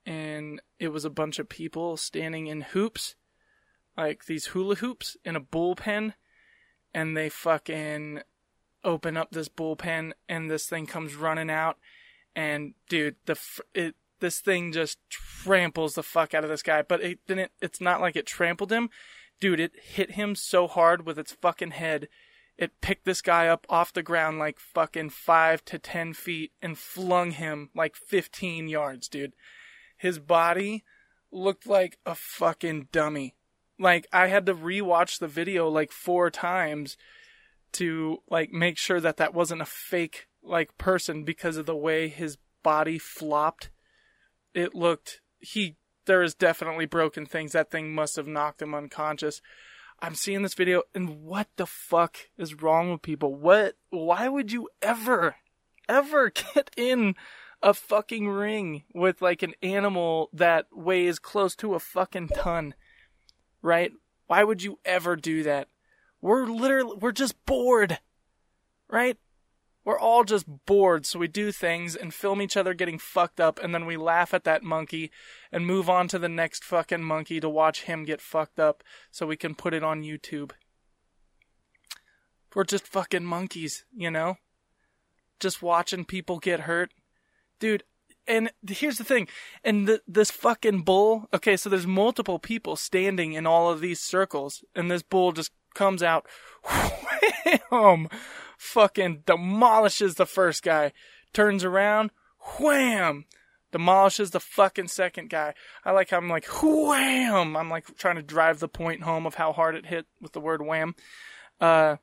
and 0.10 0.60
it 0.80 0.88
was 0.88 1.06
a 1.06 1.10
bunch 1.10 1.38
of 1.38 1.48
people 1.48 1.96
standing 1.96 2.48
in 2.48 2.62
hoops, 2.62 3.16
like 3.96 4.26
these 4.26 4.48
hula 4.48 4.76
hoops 4.76 5.16
in 5.24 5.36
a 5.36 5.42
bullpen, 5.42 6.16
and 6.96 7.16
they 7.16 7.30
fucking 7.30 8.22
open 8.84 9.16
up 9.16 9.30
this 9.30 9.50
bullpen 9.50 10.14
and 10.28 10.50
this 10.50 10.66
thing 10.66 10.88
comes 10.88 11.14
running 11.14 11.50
out 11.50 11.78
and 12.36 12.74
dude, 12.88 13.18
the 13.26 13.38
it 13.76 13.96
this 14.20 14.40
thing 14.40 14.72
just 14.72 14.98
tramples 15.10 15.94
the 15.94 16.04
fuck 16.04 16.34
out 16.34 16.44
of 16.44 16.50
this 16.50 16.64
guy, 16.64 16.82
but 16.82 17.02
it 17.04 17.20
didn't 17.28 17.52
it's 17.62 17.80
not 17.80 18.02
like 18.02 18.16
it 18.16 18.26
trampled 18.26 18.72
him. 18.72 18.90
Dude, 19.40 19.60
it 19.60 19.74
hit 19.80 20.12
him 20.12 20.34
so 20.34 20.68
hard 20.68 21.06
with 21.06 21.20
its 21.20 21.34
fucking 21.34 21.72
head 21.72 22.08
it 22.60 22.82
picked 22.82 23.06
this 23.06 23.22
guy 23.22 23.48
up 23.48 23.66
off 23.70 23.94
the 23.94 24.04
ground 24.04 24.38
like 24.38 24.60
fucking 24.60 25.10
five 25.10 25.64
to 25.64 25.80
ten 25.80 26.14
feet 26.14 26.52
and 26.62 26.78
flung 26.78 27.32
him 27.32 27.70
like 27.74 27.96
15 27.96 28.68
yards, 28.68 29.08
dude. 29.08 29.32
His 30.00 30.18
body 30.18 30.86
looked 31.30 31.68
like 31.68 32.00
a 32.06 32.16
fucking 32.16 32.88
dummy. 32.94 33.36
Like, 33.78 34.08
I 34.14 34.28
had 34.28 34.46
to 34.46 34.56
rewatch 34.56 35.20
the 35.20 35.28
video 35.28 35.68
like 35.68 35.92
four 35.92 36.32
times 36.32 36.98
to 37.74 38.24
like 38.30 38.52
make 38.52 38.78
sure 38.78 39.02
that 39.02 39.18
that 39.18 39.34
wasn't 39.34 39.62
a 39.62 39.66
fake 39.66 40.28
like 40.42 40.78
person 40.78 41.26
because 41.26 41.58
of 41.58 41.66
the 41.66 41.76
way 41.76 42.08
his 42.08 42.38
body 42.64 42.98
flopped. 42.98 43.72
It 44.54 44.74
looked, 44.74 45.20
he, 45.38 45.76
there 46.06 46.24
is 46.24 46.34
definitely 46.34 46.86
broken 46.86 47.26
things. 47.26 47.52
That 47.52 47.70
thing 47.70 47.94
must 47.94 48.16
have 48.16 48.26
knocked 48.26 48.62
him 48.62 48.74
unconscious. 48.74 49.42
I'm 50.02 50.16
seeing 50.16 50.44
this 50.44 50.54
video 50.54 50.84
and 50.96 51.24
what 51.24 51.50
the 51.58 51.68
fuck 51.68 52.18
is 52.38 52.62
wrong 52.62 52.90
with 52.90 53.02
people? 53.02 53.36
What, 53.36 53.76
why 53.90 54.30
would 54.30 54.54
you 54.54 54.70
ever, 54.82 55.36
ever 55.90 56.30
get 56.56 56.72
in 56.78 57.16
a 57.62 57.74
fucking 57.74 58.28
ring 58.28 58.84
with 58.94 59.22
like 59.22 59.44
an 59.44 59.54
animal 59.62 60.30
that 60.34 60.68
weighs 60.72 61.20
close 61.20 61.56
to 61.58 61.76
a 61.76 61.80
fucking 61.80 62.30
ton? 62.30 62.74
Right? 63.62 63.92
Why 64.28 64.44
would 64.44 64.64
you 64.64 64.80
ever 64.86 65.16
do 65.16 65.44
that? 65.44 65.68
We're 66.22 66.46
literally, 66.46 66.98
we're 67.00 67.12
just 67.12 67.46
bored. 67.46 68.00
Right? 68.90 69.18
We're 69.86 70.00
all 70.00 70.24
just 70.24 70.46
bored, 70.66 71.06
so 71.06 71.18
we 71.18 71.28
do 71.28 71.52
things 71.52 71.96
and 71.96 72.14
film 72.14 72.42
each 72.42 72.58
other 72.58 72.74
getting 72.74 73.00
fucked 73.00 73.40
up, 73.40 73.60
and 73.64 73.74
then 73.74 73.86
we 73.86 73.98
laugh 73.98 74.34
at 74.34 74.44
that 74.44 74.62
monkey 74.62 75.10
and 75.52 75.66
move 75.66 75.90
on 75.90 76.08
to 76.10 76.20
the 76.20 76.30
next 76.30 76.64
fucking 76.64 77.02
monkey 77.02 77.40
to 77.40 77.50
watch 77.50 77.84
him 77.84 78.04
get 78.04 78.22
fucked 78.22 78.60
up 78.60 78.84
so 79.10 79.26
we 79.26 79.38
can 79.38 79.56
put 79.56 79.74
it 79.74 79.84
on 79.84 80.04
YouTube. 80.04 80.52
We're 82.54 82.66
just 82.66 82.88
fucking 82.88 83.24
monkeys, 83.24 83.86
you 83.96 84.12
know? 84.12 84.36
Just 85.40 85.62
watching 85.62 86.06
people 86.06 86.40
get 86.40 86.62
hurt. 86.62 86.92
Dude, 87.60 87.84
and 88.28 88.52
here's 88.68 88.98
the 88.98 89.04
thing. 89.04 89.28
And 89.64 89.88
the, 89.88 90.02
this 90.08 90.32
fucking 90.32 90.82
bull, 90.82 91.28
okay, 91.34 91.58
so 91.58 91.70
there's 91.70 91.88
multiple 91.88 92.40
people 92.40 92.76
standing 92.76 93.34
in 93.34 93.46
all 93.46 93.70
of 93.70 93.82
these 93.82 94.00
circles, 94.00 94.64
and 94.76 94.90
this 94.90 95.02
bull 95.02 95.32
just 95.32 95.52
comes 95.74 96.04
out, 96.04 96.28
wham, 97.72 98.08
fucking 98.58 99.24
demolishes 99.26 100.16
the 100.16 100.26
first 100.26 100.64
guy, 100.64 100.94
turns 101.34 101.64
around, 101.64 102.12
wham, 102.60 103.26
demolishes 103.72 104.32
the 104.32 104.40
fucking 104.40 104.88
second 104.88 105.30
guy. 105.30 105.54
I 105.84 105.92
like 105.92 106.10
how 106.10 106.18
I'm 106.18 106.30
like 106.30 106.46
wham. 106.64 107.56
I'm 107.56 107.70
like 107.70 107.98
trying 107.98 108.16
to 108.16 108.22
drive 108.22 108.60
the 108.60 108.68
point 108.68 109.04
home 109.04 109.26
of 109.26 109.36
how 109.36 109.54
hard 109.54 109.76
it 109.76 109.86
hit 109.86 110.06
with 110.22 110.34
the 110.34 110.40
word 110.40 110.62
wham. 110.62 110.96
Uh, 111.60 111.98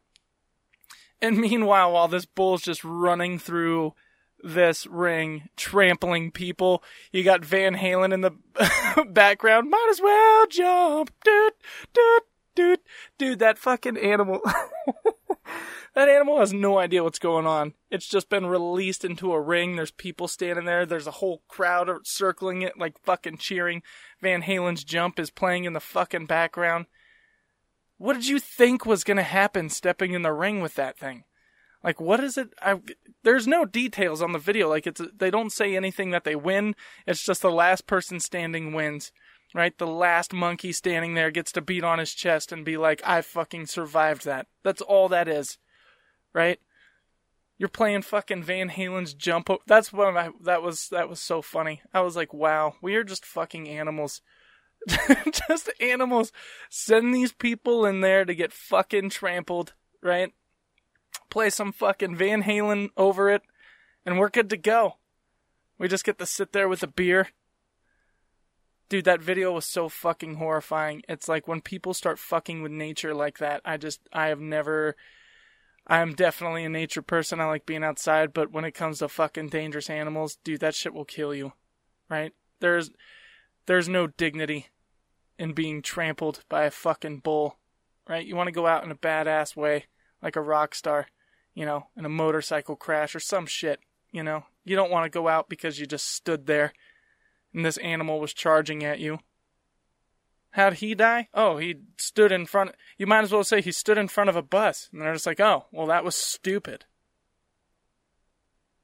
and 1.20 1.38
meanwhile, 1.40 1.92
while 1.92 2.08
this 2.08 2.26
bull's 2.26 2.62
just 2.62 2.84
running 2.84 3.38
through 3.38 3.94
this 4.42 4.86
ring, 4.86 5.48
trampling 5.56 6.30
people, 6.30 6.82
you 7.12 7.22
got 7.22 7.44
Van 7.44 7.74
Halen 7.74 8.12
in 8.12 8.20
the 8.20 8.32
background. 9.10 9.70
Might 9.70 9.88
as 9.90 10.00
well 10.00 10.46
jump, 10.46 11.12
dude, 11.24 11.52
dude, 11.92 12.22
dude, 12.54 12.80
dude. 13.18 13.38
That 13.38 13.58
fucking 13.58 13.96
animal. 13.96 14.40
That 15.96 16.10
animal 16.10 16.40
has 16.40 16.52
no 16.52 16.78
idea 16.78 17.02
what's 17.02 17.18
going 17.18 17.46
on. 17.46 17.72
It's 17.90 18.06
just 18.06 18.28
been 18.28 18.44
released 18.44 19.02
into 19.02 19.32
a 19.32 19.40
ring. 19.40 19.76
There's 19.76 19.90
people 19.90 20.28
standing 20.28 20.66
there. 20.66 20.84
There's 20.84 21.06
a 21.06 21.12
whole 21.12 21.42
crowd 21.48 21.88
circling 22.06 22.60
it, 22.60 22.78
like 22.78 23.02
fucking 23.02 23.38
cheering. 23.38 23.82
Van 24.20 24.42
Halen's 24.42 24.84
jump 24.84 25.18
is 25.18 25.30
playing 25.30 25.64
in 25.64 25.72
the 25.72 25.80
fucking 25.80 26.26
background. 26.26 26.84
What 27.96 28.12
did 28.12 28.28
you 28.28 28.38
think 28.38 28.84
was 28.84 29.04
going 29.04 29.16
to 29.16 29.22
happen 29.22 29.70
stepping 29.70 30.12
in 30.12 30.20
the 30.20 30.34
ring 30.34 30.60
with 30.60 30.74
that 30.74 30.98
thing? 30.98 31.24
Like, 31.86 32.00
what 32.00 32.20
is 32.20 32.36
it? 32.36 32.50
I, 32.60 32.80
there's 33.22 33.46
no 33.46 33.64
details 33.64 34.20
on 34.20 34.32
the 34.32 34.38
video. 34.38 34.68
Like, 34.68 34.86
it's 34.86 35.00
they 35.16 35.30
don't 35.30 35.50
say 35.50 35.74
anything 35.74 36.10
that 36.10 36.24
they 36.24 36.36
win. 36.36 36.74
It's 37.06 37.24
just 37.24 37.40
the 37.40 37.50
last 37.50 37.86
person 37.86 38.20
standing 38.20 38.74
wins, 38.74 39.10
right? 39.54 39.76
The 39.78 39.86
last 39.86 40.34
monkey 40.34 40.72
standing 40.72 41.14
there 41.14 41.30
gets 41.30 41.52
to 41.52 41.62
beat 41.62 41.84
on 41.84 41.98
his 41.98 42.12
chest 42.12 42.52
and 42.52 42.64
be 42.64 42.76
like, 42.76 43.00
"I 43.06 43.22
fucking 43.22 43.66
survived 43.66 44.26
that." 44.26 44.48
That's 44.62 44.82
all 44.82 45.08
that 45.08 45.28
is 45.28 45.56
right? 46.36 46.60
You're 47.58 47.70
playing 47.70 48.02
fucking 48.02 48.42
Van 48.42 48.68
Halen's 48.68 49.14
jump. 49.14 49.48
That's 49.66 49.90
what 49.90 50.14
I, 50.14 50.28
that 50.44 50.62
was. 50.62 50.88
That 50.90 51.08
was 51.08 51.20
so 51.20 51.40
funny. 51.40 51.80
I 51.94 52.02
was 52.02 52.14
like, 52.14 52.34
wow, 52.34 52.74
we 52.82 52.94
are 52.96 53.02
just 53.02 53.24
fucking 53.24 53.66
animals. 53.66 54.20
just 55.48 55.72
animals. 55.80 56.32
Send 56.68 57.14
these 57.14 57.32
people 57.32 57.86
in 57.86 58.02
there 58.02 58.26
to 58.26 58.34
get 58.34 58.52
fucking 58.52 59.08
trampled, 59.08 59.72
right? 60.02 60.32
Play 61.30 61.50
some 61.50 61.72
fucking 61.72 62.16
Van 62.16 62.42
Halen 62.42 62.88
over 62.96 63.30
it, 63.30 63.42
and 64.04 64.18
we're 64.18 64.30
good 64.30 64.50
to 64.50 64.56
go. 64.56 64.96
We 65.78 65.88
just 65.88 66.04
get 66.04 66.18
to 66.18 66.26
sit 66.26 66.52
there 66.52 66.68
with 66.68 66.82
a 66.82 66.88
beer. 66.88 67.28
Dude, 68.88 69.04
that 69.04 69.20
video 69.20 69.52
was 69.52 69.66
so 69.66 69.88
fucking 69.88 70.36
horrifying. 70.36 71.02
It's 71.08 71.28
like 71.28 71.48
when 71.48 71.60
people 71.60 71.92
start 71.92 72.18
fucking 72.18 72.62
with 72.62 72.72
nature 72.72 73.14
like 73.14 73.38
that, 73.38 73.60
I 73.64 73.76
just, 73.76 74.00
I 74.12 74.28
have 74.28 74.40
never 74.40 74.94
I'm 75.86 76.14
definitely 76.14 76.64
a 76.64 76.68
nature 76.68 77.02
person. 77.02 77.40
I 77.40 77.46
like 77.46 77.64
being 77.64 77.84
outside, 77.84 78.32
but 78.32 78.50
when 78.50 78.64
it 78.64 78.72
comes 78.72 78.98
to 78.98 79.08
fucking 79.08 79.50
dangerous 79.50 79.88
animals, 79.88 80.36
dude, 80.42 80.60
that 80.60 80.74
shit 80.74 80.92
will 80.92 81.04
kill 81.04 81.32
you. 81.32 81.52
Right? 82.08 82.32
There's 82.60 82.90
there's 83.66 83.88
no 83.88 84.08
dignity 84.08 84.68
in 85.38 85.52
being 85.52 85.82
trampled 85.82 86.44
by 86.48 86.64
a 86.64 86.70
fucking 86.70 87.20
bull. 87.20 87.58
Right? 88.08 88.26
You 88.26 88.34
want 88.34 88.48
to 88.48 88.52
go 88.52 88.66
out 88.66 88.84
in 88.84 88.90
a 88.90 88.96
badass 88.96 89.54
way, 89.54 89.86
like 90.22 90.36
a 90.36 90.40
rock 90.40 90.74
star, 90.74 91.06
you 91.56 91.66
know, 91.66 91.88
in 91.96 92.04
a 92.04 92.08
motorcycle 92.08 92.76
crash 92.76 93.16
or 93.16 93.20
some 93.20 93.46
shit, 93.46 93.80
you 94.12 94.22
know. 94.22 94.44
You 94.64 94.76
don't 94.76 94.92
want 94.92 95.04
to 95.04 95.16
go 95.16 95.26
out 95.26 95.48
because 95.48 95.80
you 95.80 95.86
just 95.86 96.06
stood 96.06 96.46
there 96.46 96.72
and 97.52 97.64
this 97.64 97.78
animal 97.78 98.20
was 98.20 98.32
charging 98.32 98.84
at 98.84 99.00
you 99.00 99.18
How'd 100.56 100.74
he 100.74 100.94
die? 100.94 101.28
Oh, 101.34 101.58
he 101.58 101.74
stood 101.98 102.32
in 102.32 102.46
front. 102.46 102.74
You 102.96 103.06
might 103.06 103.24
as 103.24 103.30
well 103.30 103.44
say 103.44 103.60
he 103.60 103.72
stood 103.72 103.98
in 103.98 104.08
front 104.08 104.30
of 104.30 104.36
a 104.36 104.42
bus. 104.42 104.88
And 104.90 105.02
they're 105.02 105.12
just 105.12 105.26
like, 105.26 105.38
oh, 105.38 105.66
well, 105.70 105.86
that 105.88 106.02
was 106.02 106.14
stupid. 106.14 106.86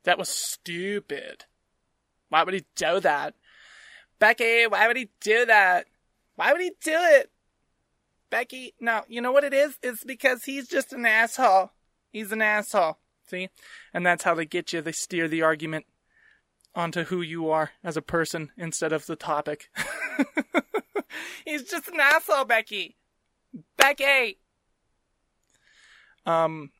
That 0.04 0.18
was 0.18 0.28
stupid. 0.28 1.46
Why 2.28 2.42
would 2.42 2.52
he 2.52 2.66
do 2.76 3.00
that? 3.00 3.36
Becky, 4.18 4.66
why 4.66 4.86
would 4.86 4.98
he 4.98 5.08
do 5.22 5.46
that? 5.46 5.86
Why 6.36 6.52
would 6.52 6.60
he 6.60 6.72
do 6.84 6.92
it? 6.94 7.30
Becky, 8.28 8.74
no, 8.78 9.04
you 9.08 9.22
know 9.22 9.32
what 9.32 9.44
it 9.44 9.54
is? 9.54 9.78
It's 9.82 10.04
because 10.04 10.44
he's 10.44 10.68
just 10.68 10.92
an 10.92 11.06
asshole. 11.06 11.70
He's 12.12 12.30
an 12.30 12.42
asshole. 12.42 12.98
See? 13.26 13.48
And 13.94 14.04
that's 14.04 14.24
how 14.24 14.34
they 14.34 14.44
get 14.44 14.72
you. 14.72 14.82
They 14.82 14.92
steer 14.92 15.26
the 15.26 15.42
argument 15.42 15.86
onto 16.74 17.04
who 17.04 17.22
you 17.22 17.50
are 17.50 17.70
as 17.82 17.96
a 17.96 18.02
person 18.02 18.50
instead 18.56 18.92
of 18.92 19.06
the 19.06 19.16
topic. 19.16 19.70
He's 21.44 21.64
just 21.64 21.88
an 21.88 22.00
asshole, 22.00 22.44
Becky. 22.44 22.96
Becky. 23.76 24.38
Um. 26.26 26.70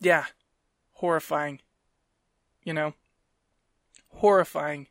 Yeah. 0.00 0.26
Horrifying. 0.92 1.60
You 2.62 2.74
know. 2.74 2.94
Horrifying. 4.08 4.88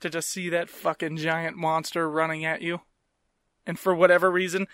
to 0.00 0.10
just 0.10 0.28
see 0.28 0.48
that 0.48 0.68
fucking 0.68 1.16
giant 1.16 1.56
monster 1.56 2.08
running 2.10 2.44
at 2.44 2.62
you. 2.62 2.80
And 3.66 3.78
for 3.78 3.94
whatever 3.94 4.30
reason, 4.30 4.66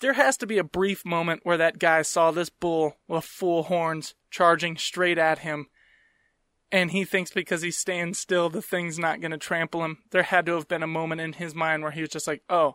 there 0.00 0.14
has 0.14 0.36
to 0.38 0.46
be 0.46 0.58
a 0.58 0.64
brief 0.64 1.04
moment 1.04 1.40
where 1.44 1.56
that 1.56 1.78
guy 1.78 2.02
saw 2.02 2.30
this 2.30 2.50
bull 2.50 2.96
with 3.08 3.24
full 3.24 3.64
horns 3.64 4.14
charging 4.30 4.76
straight 4.76 5.18
at 5.18 5.40
him. 5.40 5.66
And 6.70 6.90
he 6.90 7.04
thinks 7.04 7.30
because 7.30 7.62
he's 7.62 7.78
staying 7.78 8.14
still, 8.14 8.50
the 8.50 8.60
thing's 8.60 8.98
not 8.98 9.20
going 9.20 9.30
to 9.30 9.38
trample 9.38 9.84
him. 9.84 9.98
There 10.10 10.24
had 10.24 10.46
to 10.46 10.54
have 10.54 10.68
been 10.68 10.82
a 10.82 10.88
moment 10.88 11.20
in 11.20 11.34
his 11.34 11.54
mind 11.54 11.82
where 11.82 11.92
he 11.92 12.00
was 12.00 12.10
just 12.10 12.26
like, 12.26 12.42
oh, 12.50 12.74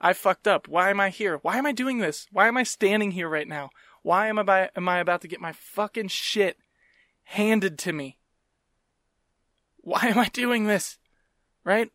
I 0.00 0.12
fucked 0.12 0.48
up. 0.48 0.68
Why 0.68 0.90
am 0.90 1.00
I 1.00 1.10
here? 1.10 1.38
Why 1.42 1.58
am 1.58 1.66
I 1.66 1.72
doing 1.72 1.98
this? 1.98 2.26
Why 2.32 2.48
am 2.48 2.56
I 2.56 2.62
standing 2.62 3.10
here 3.10 3.28
right 3.28 3.48
now? 3.48 3.70
Why 4.02 4.28
am 4.28 4.38
I, 4.38 4.70
am 4.74 4.88
I 4.88 4.98
about 4.98 5.20
to 5.22 5.28
get 5.28 5.40
my 5.40 5.52
fucking 5.52 6.08
shit 6.08 6.56
handed 7.24 7.78
to 7.80 7.92
me? 7.92 8.18
Why 9.78 10.02
am 10.02 10.18
I 10.18 10.28
doing 10.28 10.64
this? 10.64 10.98
Right? 11.64 11.90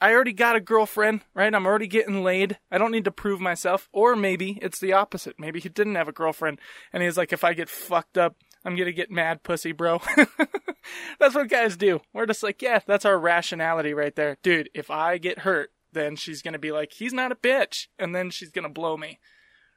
I 0.00 0.12
already 0.12 0.32
got 0.32 0.56
a 0.56 0.60
girlfriend, 0.60 1.22
right? 1.34 1.52
I'm 1.52 1.66
already 1.66 1.88
getting 1.88 2.22
laid. 2.22 2.58
I 2.70 2.78
don't 2.78 2.92
need 2.92 3.04
to 3.04 3.10
prove 3.10 3.40
myself. 3.40 3.88
Or 3.92 4.14
maybe 4.14 4.58
it's 4.62 4.78
the 4.78 4.92
opposite. 4.92 5.38
Maybe 5.38 5.60
he 5.60 5.68
didn't 5.68 5.96
have 5.96 6.08
a 6.08 6.12
girlfriend 6.12 6.60
and 6.92 7.02
he's 7.02 7.16
like, 7.16 7.32
if 7.32 7.42
I 7.42 7.52
get 7.52 7.68
fucked 7.68 8.16
up, 8.16 8.36
I'm 8.64 8.76
gonna 8.76 8.92
get 8.92 9.10
mad 9.10 9.42
pussy, 9.42 9.72
bro. 9.72 10.00
that's 11.18 11.34
what 11.34 11.48
guys 11.48 11.76
do. 11.76 12.00
We're 12.12 12.26
just 12.26 12.42
like, 12.42 12.60
yeah, 12.62 12.80
that's 12.86 13.04
our 13.04 13.18
rationality 13.18 13.94
right 13.94 14.14
there. 14.14 14.36
Dude, 14.42 14.70
if 14.74 14.90
I 14.90 15.18
get 15.18 15.40
hurt, 15.40 15.70
then 15.92 16.16
she's 16.16 16.42
gonna 16.42 16.58
be 16.58 16.72
like, 16.72 16.92
he's 16.92 17.12
not 17.12 17.32
a 17.32 17.36
bitch. 17.36 17.86
And 17.98 18.14
then 18.14 18.30
she's 18.30 18.50
gonna 18.50 18.68
blow 18.68 18.96
me. 18.96 19.18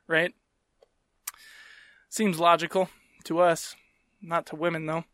Right? 0.08 0.34
Seems 2.10 2.40
logical 2.40 2.90
to 3.26 3.40
us. 3.40 3.76
Not 4.22 4.46
to 4.48 4.56
women, 4.56 4.86
though. 4.86 5.06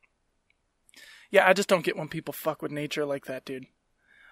Yeah, 1.29 1.47
I 1.47 1.53
just 1.53 1.69
don't 1.69 1.83
get 1.83 1.97
when 1.97 2.07
people 2.07 2.33
fuck 2.33 2.61
with 2.61 2.71
nature 2.71 3.05
like 3.05 3.25
that, 3.25 3.45
dude. 3.45 3.67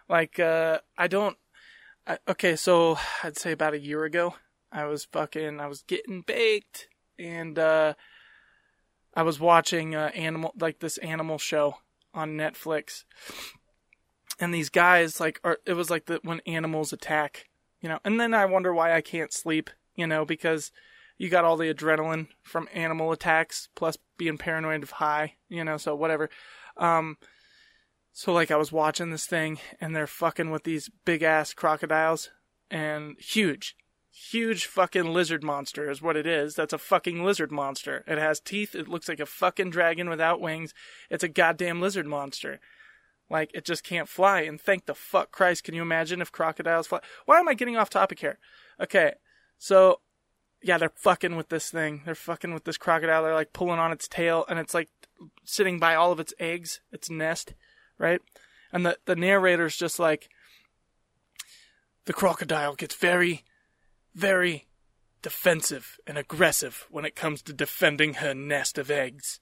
Like, 0.07 0.39
uh, 0.39 0.79
I 0.97 1.07
don't. 1.07 1.37
I, 2.07 2.19
okay, 2.27 2.55
so 2.55 2.97
I'd 3.23 3.37
say 3.37 3.51
about 3.51 3.73
a 3.73 3.79
year 3.79 4.03
ago, 4.03 4.35
I 4.71 4.85
was 4.85 5.05
fucking, 5.05 5.59
I 5.59 5.67
was 5.67 5.81
getting 5.81 6.21
baked, 6.21 6.87
and 7.17 7.57
uh, 7.57 7.95
I 9.15 9.23
was 9.23 9.39
watching 9.39 9.95
uh, 9.95 10.11
animal, 10.13 10.53
like 10.59 10.79
this 10.79 10.97
animal 10.99 11.39
show 11.39 11.77
on 12.13 12.37
Netflix, 12.37 13.05
and 14.39 14.53
these 14.53 14.69
guys, 14.69 15.19
like, 15.19 15.39
are, 15.43 15.57
it 15.65 15.73
was 15.73 15.89
like 15.89 16.05
the 16.05 16.19
when 16.21 16.41
animals 16.45 16.93
attack, 16.93 17.47
you 17.81 17.89
know, 17.89 17.99
and 18.05 18.19
then 18.19 18.33
I 18.33 18.45
wonder 18.45 18.73
why 18.73 18.93
I 18.93 19.01
can't 19.01 19.33
sleep, 19.33 19.71
you 19.95 20.05
know, 20.05 20.25
because 20.25 20.71
you 21.17 21.29
got 21.29 21.45
all 21.45 21.57
the 21.57 21.73
adrenaline 21.73 22.27
from 22.43 22.67
animal 22.73 23.11
attacks 23.11 23.69
plus 23.75 23.97
being 24.17 24.37
paranoid 24.37 24.83
of 24.83 24.91
high, 24.91 25.35
you 25.49 25.63
know, 25.63 25.77
so 25.77 25.95
whatever. 25.95 26.29
Um, 26.77 27.17
so 28.17 28.31
like 28.31 28.49
I 28.49 28.55
was 28.55 28.71
watching 28.71 29.09
this 29.09 29.25
thing 29.25 29.59
and 29.81 29.93
they're 29.93 30.07
fucking 30.07 30.49
with 30.49 30.63
these 30.63 30.89
big 31.03 31.21
ass 31.21 31.53
crocodiles 31.53 32.29
and 32.71 33.17
huge, 33.19 33.75
huge 34.09 34.67
fucking 34.67 35.13
lizard 35.13 35.43
monster 35.43 35.91
is 35.91 36.01
what 36.01 36.15
it 36.15 36.25
is. 36.25 36.55
That's 36.55 36.71
a 36.71 36.77
fucking 36.77 37.25
lizard 37.25 37.51
monster. 37.51 38.05
It 38.07 38.17
has 38.17 38.39
teeth. 38.39 38.73
It 38.73 38.87
looks 38.87 39.09
like 39.09 39.19
a 39.19 39.25
fucking 39.25 39.71
dragon 39.71 40.07
without 40.07 40.39
wings. 40.39 40.73
It's 41.09 41.25
a 41.25 41.27
goddamn 41.27 41.81
lizard 41.81 42.07
monster. 42.07 42.61
Like 43.29 43.51
it 43.53 43.65
just 43.65 43.83
can't 43.83 44.07
fly. 44.07 44.43
And 44.43 44.61
thank 44.61 44.85
the 44.85 44.95
fuck 44.95 45.33
Christ. 45.33 45.65
Can 45.65 45.75
you 45.75 45.81
imagine 45.81 46.21
if 46.21 46.31
crocodiles 46.31 46.87
fly? 46.87 47.01
Why 47.25 47.37
am 47.39 47.49
I 47.49 47.53
getting 47.53 47.75
off 47.75 47.89
topic 47.89 48.19
here? 48.19 48.39
Okay. 48.79 49.15
So 49.57 49.99
yeah, 50.63 50.77
they're 50.77 50.93
fucking 50.95 51.35
with 51.35 51.49
this 51.49 51.69
thing. 51.69 52.03
They're 52.05 52.15
fucking 52.15 52.53
with 52.53 52.63
this 52.63 52.77
crocodile. 52.77 53.23
They're 53.23 53.33
like 53.33 53.51
pulling 53.51 53.79
on 53.79 53.91
its 53.91 54.07
tail 54.07 54.45
and 54.47 54.57
it's 54.57 54.73
like 54.73 54.87
sitting 55.43 55.79
by 55.79 55.95
all 55.95 56.13
of 56.13 56.21
its 56.21 56.33
eggs, 56.39 56.79
its 56.93 57.09
nest, 57.09 57.53
right? 57.97 58.21
And 58.71 58.85
the, 58.85 58.97
the 59.05 59.15
narrator's 59.15 59.75
just 59.75 59.99
like, 59.99 60.29
the 62.05 62.13
crocodile 62.13 62.75
gets 62.75 62.95
very, 62.95 63.43
very 64.13 64.67
defensive 65.21 65.97
and 66.05 66.17
aggressive 66.17 66.85
when 66.89 67.05
it 67.05 67.15
comes 67.15 67.41
to 67.41 67.53
defending 67.53 68.15
her 68.15 68.33
nest 68.33 68.77
of 68.77 68.91
eggs, 68.91 69.39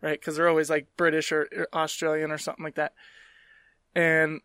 right? 0.00 0.18
Because 0.18 0.36
they're 0.36 0.48
always 0.48 0.70
like 0.70 0.86
British 0.96 1.32
or, 1.32 1.48
or 1.54 1.68
Australian 1.74 2.30
or 2.30 2.38
something 2.38 2.64
like 2.64 2.76
that. 2.76 2.94
And, 3.94 4.40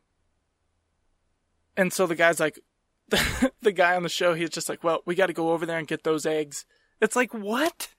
and 1.78 1.94
so 1.94 2.06
the 2.06 2.16
guy's 2.16 2.40
like, 2.40 2.60
the 3.62 3.72
guy 3.72 3.96
on 3.96 4.04
the 4.04 4.10
show, 4.10 4.34
he's 4.34 4.50
just 4.50 4.70
like, 4.70 4.84
well, 4.84 5.02
we 5.06 5.16
got 5.16 5.28
to 5.28 5.34
go 5.34 5.52
over 5.52 5.66
there 5.66 5.78
and 5.78 5.88
get 5.88 6.04
those 6.04 6.26
eggs. 6.26 6.66
It's 7.00 7.16
like, 7.16 7.34
what? 7.34 7.90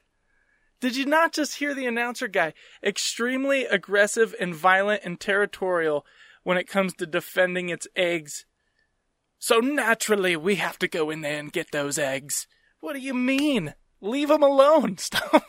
Did 0.81 0.97
you 0.97 1.07
not 1.07 1.33
just 1.33 1.57
hear 1.57 1.75
the 1.75 1.87
announcer 1.87 2.29
guy? 2.29 2.53
Extremely 2.83 3.65
aggressive 3.65 4.35
and 4.41 4.55
violent 4.55 5.03
and 5.05 5.19
territorial 5.19 6.05
when 6.43 6.59
it 6.59 6.69
comes 6.69 6.95
to 6.95 7.07
defending 7.07 7.69
its 7.69 7.89
eggs. 7.97 8.45
So 9.39 9.59
naturally, 9.59 10.37
we 10.37 10.57
have 10.57 10.79
to 10.81 10.89
go 10.89 11.11
in 11.11 11.21
there 11.23 11.39
and 11.39 11.53
get 11.53 11.71
those 11.73 11.99
eggs. 11.99 12.47
What 12.81 12.95
do 12.95 13.01
you 13.01 13.15
mean? 13.15 13.75
Leave 14.01 14.29
them 14.29 14.43
alone. 14.43 14.97
Stop. 14.99 15.45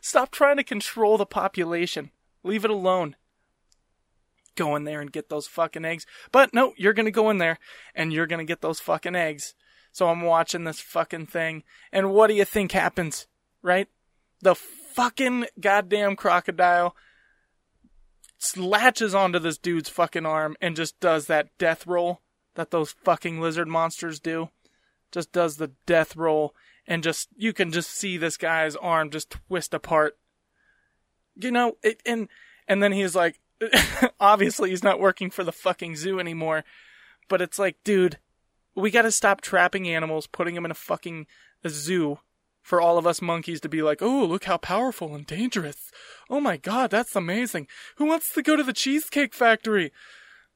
Stop 0.00 0.30
trying 0.30 0.56
to 0.56 0.64
control 0.64 1.18
the 1.18 1.26
population. 1.26 2.10
Leave 2.42 2.64
it 2.64 2.70
alone 2.70 3.16
go 4.54 4.76
in 4.76 4.84
there 4.84 5.00
and 5.00 5.12
get 5.12 5.28
those 5.28 5.46
fucking 5.46 5.84
eggs. 5.84 6.06
But 6.32 6.54
no, 6.54 6.74
you're 6.76 6.92
gonna 6.92 7.10
go 7.10 7.30
in 7.30 7.38
there 7.38 7.58
and 7.94 8.12
you're 8.12 8.26
gonna 8.26 8.44
get 8.44 8.60
those 8.60 8.80
fucking 8.80 9.16
eggs. 9.16 9.54
So 9.92 10.08
I'm 10.08 10.22
watching 10.22 10.64
this 10.64 10.80
fucking 10.80 11.26
thing, 11.26 11.62
and 11.92 12.12
what 12.12 12.26
do 12.26 12.34
you 12.34 12.44
think 12.44 12.72
happens? 12.72 13.28
Right? 13.62 13.88
The 14.44 14.54
fucking 14.54 15.46
goddamn 15.58 16.16
crocodile 16.16 16.94
latches 18.58 19.14
onto 19.14 19.38
this 19.38 19.56
dude's 19.56 19.88
fucking 19.88 20.26
arm 20.26 20.54
and 20.60 20.76
just 20.76 21.00
does 21.00 21.28
that 21.28 21.48
death 21.56 21.86
roll 21.86 22.20
that 22.54 22.70
those 22.70 22.92
fucking 22.92 23.40
lizard 23.40 23.68
monsters 23.68 24.20
do. 24.20 24.50
Just 25.10 25.32
does 25.32 25.56
the 25.56 25.70
death 25.86 26.14
roll 26.14 26.54
and 26.86 27.02
just 27.02 27.30
you 27.34 27.54
can 27.54 27.72
just 27.72 27.90
see 27.90 28.18
this 28.18 28.36
guy's 28.36 28.76
arm 28.76 29.08
just 29.08 29.30
twist 29.30 29.72
apart. 29.72 30.18
You 31.36 31.50
know, 31.50 31.78
it, 31.82 32.02
and 32.04 32.28
and 32.68 32.82
then 32.82 32.92
he's 32.92 33.14
like, 33.14 33.40
obviously 34.20 34.68
he's 34.68 34.84
not 34.84 35.00
working 35.00 35.30
for 35.30 35.42
the 35.42 35.52
fucking 35.52 35.96
zoo 35.96 36.20
anymore. 36.20 36.64
But 37.30 37.40
it's 37.40 37.58
like, 37.58 37.78
dude, 37.82 38.18
we 38.74 38.90
gotta 38.90 39.10
stop 39.10 39.40
trapping 39.40 39.88
animals, 39.88 40.26
putting 40.26 40.54
them 40.54 40.66
in 40.66 40.70
a 40.70 40.74
fucking 40.74 41.28
zoo 41.66 42.18
for 42.64 42.80
all 42.80 42.96
of 42.96 43.06
us 43.06 43.20
monkeys 43.20 43.60
to 43.60 43.68
be 43.68 43.82
like, 43.82 44.00
oh, 44.00 44.24
look 44.24 44.44
how 44.44 44.56
powerful 44.56 45.14
and 45.14 45.26
dangerous. 45.26 45.92
Oh 46.30 46.40
my 46.40 46.56
god, 46.56 46.90
that's 46.90 47.14
amazing. 47.14 47.68
Who 47.96 48.06
wants 48.06 48.32
to 48.32 48.42
go 48.42 48.56
to 48.56 48.62
the 48.62 48.72
Cheesecake 48.72 49.34
Factory? 49.34 49.92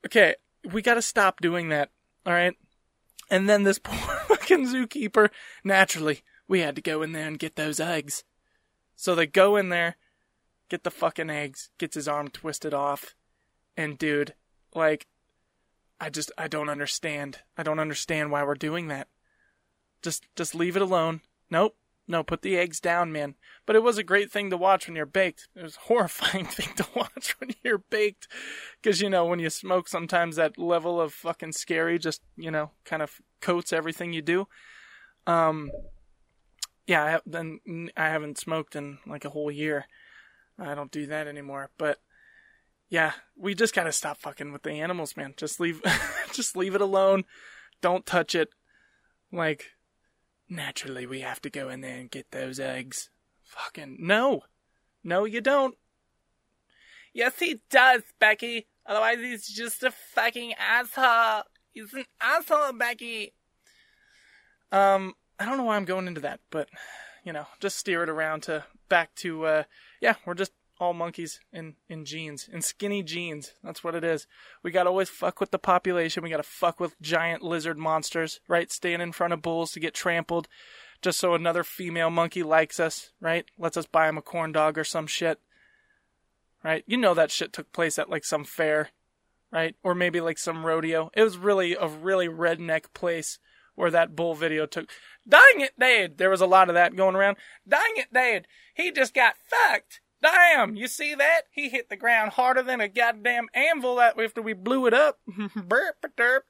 Okay, 0.05 0.35
we 0.73 0.81
gotta 0.81 1.03
stop 1.03 1.41
doing 1.41 1.69
that, 1.69 1.91
alright? 2.27 2.55
And 3.31 3.47
then 3.47 3.63
this 3.63 3.79
poor 3.83 4.17
fucking 4.27 4.67
zookeeper, 4.67 5.29
naturally, 5.63 6.23
we 6.49 6.61
had 6.61 6.75
to 6.77 6.83
go 6.83 7.03
in 7.03 7.13
there 7.13 7.29
and 7.29 7.39
get 7.39 7.57
those 7.57 7.79
eggs. 7.79 8.25
So 8.97 9.15
they 9.15 9.27
go 9.27 9.57
in 9.57 9.69
there, 9.69 9.97
get 10.71 10.85
the 10.85 10.91
fucking 10.91 11.29
eggs, 11.29 11.69
gets 11.77 11.95
his 11.95 12.09
arm 12.09 12.29
twisted 12.29 12.73
off. 12.73 13.15
And 13.77 13.99
dude, 13.99 14.33
like, 14.75 15.07
I 16.01 16.09
just, 16.09 16.33
I 16.39 16.49
don't 16.49 16.71
understand. 16.71 17.41
I 17.59 17.63
don't 17.63 17.79
understand 17.79 18.31
why 18.31 18.43
we're 18.45 18.55
doing 18.55 18.89
that. 18.89 19.09
Just, 20.01 20.25
just 20.37 20.55
leave 20.55 20.75
it 20.75 20.83
alone. 20.83 21.21
Nope. 21.51 21.77
No, 22.11 22.23
put 22.23 22.41
the 22.41 22.57
eggs 22.57 22.81
down, 22.81 23.13
man. 23.13 23.35
But 23.67 23.77
it 23.77 23.83
was 23.83 23.99
a 23.99 24.03
great 24.03 24.33
thing 24.33 24.49
to 24.49 24.57
watch 24.57 24.89
when 24.89 24.97
you're 24.97 25.05
baked. 25.05 25.47
It 25.55 25.63
was 25.63 25.77
a 25.77 25.81
horrifying 25.81 26.45
thing 26.47 26.75
to 26.77 26.87
watch 26.97 27.37
when 27.39 27.51
you're 27.63 27.85
baked. 27.91 28.27
Cause, 28.83 29.03
you 29.03 29.11
know, 29.11 29.27
when 29.27 29.39
you 29.39 29.51
smoke, 29.51 29.89
sometimes 29.89 30.37
that 30.37 30.57
level 30.57 30.99
of 30.99 31.13
fucking 31.13 31.53
scary 31.53 31.99
just, 31.99 32.23
you 32.35 32.51
know, 32.51 32.71
kind 32.87 33.03
of 33.03 33.21
coats 33.43 33.75
everything 33.75 34.15
you 34.15 34.23
do. 34.23 34.49
Um, 35.27 35.71
yeah, 36.87 37.05
I, 37.05 37.21
then 37.27 37.91
I 37.95 38.07
haven't 38.07 38.39
smoked 38.39 38.75
in 38.75 38.99
like 39.07 39.27
a 39.27 39.31
whole 39.31 39.51
year. 39.51 39.85
I 40.59 40.75
don't 40.75 40.91
do 40.91 41.07
that 41.07 41.29
anymore. 41.29 41.71
But 41.77 41.99
yeah, 42.89 43.13
we 43.37 43.55
just 43.55 43.75
gotta 43.75 43.93
stop 43.93 44.17
fucking 44.17 44.51
with 44.51 44.63
the 44.63 44.73
animals, 44.73 45.15
man. 45.15 45.35
Just 45.37 45.61
leave, 45.61 45.83
just 46.33 46.57
leave 46.57 46.75
it 46.75 46.81
alone. 46.81 47.25
Don't 47.83 48.07
touch 48.07 48.35
it. 48.35 48.49
Like, 49.31 49.73
naturally, 50.49 51.07
we 51.07 51.21
have 51.21 51.41
to 51.43 51.51
go 51.51 51.69
in 51.69 51.81
there 51.81 51.99
and 51.99 52.11
get 52.11 52.31
those 52.31 52.61
eggs. 52.61 53.11
Fucking 53.45 53.97
no, 54.01 54.43
no, 55.03 55.25
you 55.25 55.41
don't. 55.41 55.77
Yes, 57.13 57.39
he 57.39 57.61
does, 57.71 58.03
Becky. 58.19 58.67
Otherwise, 58.87 59.19
he's 59.19 59.49
just 59.49 59.83
a 59.83 59.91
fucking 59.91 60.55
asshole. 60.55 61.43
He's 61.73 61.93
an 61.95 62.05
asshole, 62.21 62.73
Becky. 62.75 63.33
Um, 64.71 65.15
I 65.39 65.47
don't 65.47 65.57
know 65.57 65.65
why 65.65 65.77
I'm 65.77 65.85
going 65.85 66.07
into 66.07 66.21
that, 66.23 66.41
but 66.51 66.69
you 67.25 67.33
know, 67.33 67.47
just 67.61 67.77
steer 67.79 68.03
it 68.03 68.09
around 68.09 68.43
to 68.45 68.65
back 68.89 69.15
to 69.17 69.45
uh 69.45 69.63
yeah, 70.01 70.15
we're 70.25 70.35
just 70.35 70.53
all 70.81 70.95
monkeys 70.95 71.41
in, 71.53 71.75
in 71.89 72.05
jeans, 72.05 72.49
in 72.53 72.63
skinny 72.63 73.03
jeans. 73.03 73.53
That's 73.63 73.83
what 73.83 73.95
it 73.95 74.05
is. 74.05 74.27
We 74.63 74.71
gotta 74.71 74.91
always 74.91 75.09
fuck 75.09 75.41
with 75.41 75.51
the 75.51 75.59
population. 75.59 76.23
We 76.23 76.31
gotta 76.31 76.43
fuck 76.43 76.79
with 76.81 77.01
giant 77.01 77.43
lizard 77.43 77.79
monsters, 77.79 78.41
right? 78.49 78.71
Stand 78.71 79.03
in 79.03 79.13
front 79.13 79.33
of 79.33 79.43
bulls 79.43 79.73
to 79.73 79.81
get 79.81 79.95
trampled 79.95 80.49
just 81.01 81.19
so 81.19 81.35
another 81.35 81.63
female 81.63 82.11
monkey 82.11 82.43
likes 82.43 82.81
us, 82.81 83.13
right? 83.21 83.45
Lets 83.59 83.77
us 83.77 83.87
buy 83.87 84.09
him 84.09 84.19
a 84.19 84.23
corn 84.23 84.53
dog 84.53 84.77
or 84.79 84.85
some 84.85 85.07
shit. 85.07 85.41
Right? 86.65 86.83
You 86.87 86.97
know 86.97 87.15
that 87.15 87.31
shit 87.31 87.53
took 87.53 87.73
place 87.73 87.99
at 87.99 88.11
like 88.11 88.25
some 88.25 88.45
fair. 88.45 88.91
right? 89.53 89.77
Or 89.83 89.95
maybe 89.95 90.21
like 90.21 90.39
some 90.39 90.67
rodeo. 90.67 91.11
It 91.15 91.23
was 91.23 91.39
really 91.39 91.75
a 91.75 91.87
really 91.87 92.29
redneck 92.29 92.93
place 92.95 93.39
where 93.75 93.91
that 93.91 94.17
bull 94.17 94.35
video 94.35 94.67
took. 94.67 94.91
Dang 95.27 95.61
it, 95.61 95.73
Dad! 95.79 96.19
There 96.19 96.31
was 96.31 96.41
a 96.41 96.47
lot 96.47 96.69
of 96.69 96.75
that 96.75 96.97
going 96.97 97.15
around. 97.15 97.37
Dang 97.67 97.93
it, 97.97 98.13
Dad! 98.13 98.47
He 98.75 98.91
just 98.91 99.15
got 99.15 99.35
fucked. 99.47 100.01
Damn! 100.23 100.75
You 100.75 100.89
see 100.89 101.15
that? 101.15 101.43
He 101.51 101.69
hit 101.69 101.89
the 101.89 101.97
ground 101.97 102.33
harder 102.33 102.63
than 102.63 102.81
a 102.81 102.89
goddamn 102.89 103.49
anvil 103.55 104.01
after 104.01 104.43
we 104.43 104.53
blew 104.53 104.87
it 104.87 104.95
up. 104.95 105.21
Burp, 105.57 105.97
derp. 106.17 106.41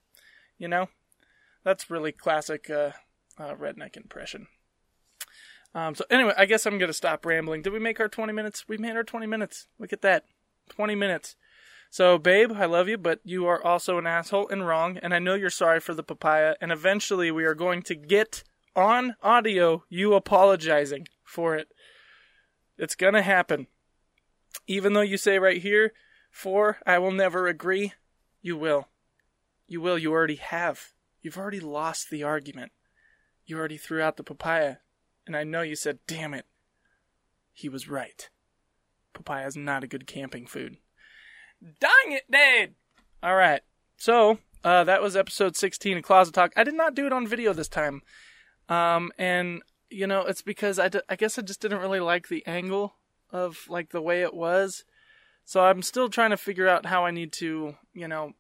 You 0.59 0.69
know, 0.69 0.89
that's 1.65 1.91
really 1.91 2.13
classic 2.13 2.71
uh, 2.71 2.93
uh, 3.39 3.55
redneck 3.55 3.97
impression. 3.97 4.47
Um, 5.75 5.95
so 5.95 6.05
anyway, 6.11 6.33
I 6.37 6.47
guess 6.47 6.65
I'm 6.65 6.79
gonna 6.79 6.93
stop 6.93 7.27
rambling. 7.27 7.63
Did 7.63 7.73
we 7.73 7.79
make 7.79 8.01
our 8.01 8.09
20 8.09 8.33
minutes? 8.33 8.67
We 8.67 8.79
made 8.79 8.97
our 8.97 9.05
20 9.05 9.27
minutes. 9.27 9.69
Look 9.79 9.93
at 9.93 10.03
that, 10.03 10.25
20 10.71 10.95
minutes. 10.95 11.37
So, 11.91 12.19
babe, 12.19 12.53
I 12.55 12.67
love 12.67 12.87
you, 12.89 12.99
but 12.99 13.21
you 13.25 13.47
are 13.47 13.65
also 13.65 13.97
an 13.97 14.07
asshole 14.07 14.49
and 14.49 14.67
wrong, 14.67 14.99
and 14.99 15.15
I 15.15 15.19
know 15.19 15.35
you're 15.35 15.49
sorry 15.49 15.81
for 15.81 15.95
the 15.95 16.03
papaya, 16.03 16.55
and 16.61 16.71
eventually 16.71 17.31
we 17.31 17.45
are 17.45 17.55
going 17.55 17.83
to 17.85 17.95
get 17.95 18.45
on 18.77 19.17
audio 19.23 19.85
you 19.89 20.13
apologizing 20.13 21.09
for 21.25 21.57
it. 21.57 21.69
It's 22.79 22.95
gonna 22.95 23.23
happen. 23.23 23.67
Even 24.67 24.93
though 24.93 25.01
you 25.01 25.17
say 25.17 25.39
right 25.39 25.61
here, 25.61 25.93
for 26.31 26.79
I 26.87 26.99
will 26.99 27.13
never 27.13 27.47
agree, 27.47 27.93
you 28.41 28.57
will. 28.57 28.89
You 29.67 29.81
will, 29.81 29.99
you 29.99 30.13
already 30.13 30.37
have. 30.37 30.93
You've 31.21 31.37
already 31.37 31.61
lost 31.61 32.11
the 32.11 32.23
argument. 32.23 32.73
You 33.45 33.59
already 33.59 33.77
threw 33.77 34.01
out 34.01 34.17
the 34.17 34.23
papaya, 34.23 34.77
and 35.27 35.37
I 35.37 35.45
know 35.45 35.63
you 35.63 35.77
said, 35.77 35.99
damn 36.07 36.35
it. 36.35 36.47
He 37.53 37.69
was 37.69 37.89
right. 37.89 38.29
Papaya 39.13 39.47
is 39.47 39.57
not 39.57 39.83
a 39.83 39.89
good 39.89 40.07
camping 40.07 40.47
food. 40.47 40.77
Dang 41.81 42.13
it, 42.13 42.31
Dad! 42.31 42.75
Alright, 43.25 43.63
so, 43.97 44.39
uh, 44.63 44.85
that 44.85 45.03
was 45.03 45.17
episode 45.17 45.57
16 45.57 45.99
of 45.99 46.05
Closet 46.05 46.33
Talk. 46.33 46.53
I 46.57 46.63
did 46.63 46.75
not 46.75 46.95
do 46.95 47.07
it 47.07 47.13
on 47.13 47.27
video 47.27 47.53
this 47.53 47.69
time. 47.69 48.03
Um, 48.69 49.11
and, 49.19 49.63
you 49.91 50.07
know, 50.07 50.23
it's 50.23 50.43
because 50.43 50.79
I, 50.79 50.89
d- 50.89 51.01
I 51.09 51.17
guess 51.17 51.39
I 51.39 51.43
just 51.43 51.61
didn't 51.61 51.81
really 51.81 52.01
like 52.01 52.29
the 52.29 52.47
angle 52.47 52.95
of, 53.31 53.67
like, 53.69 53.91
the 53.91 54.03
way 54.03 54.23
it 54.23 54.35
was. 54.35 54.85
So 55.45 55.63
I'm 55.63 55.83
still 55.83 56.09
trying 56.09 56.31
to 56.31 56.37
figure 56.37 56.69
out 56.69 56.87
how 56.87 57.05
I 57.05 57.11
need 57.11 57.33
to, 57.35 57.77
you 57.95 58.09
know, 58.09 58.33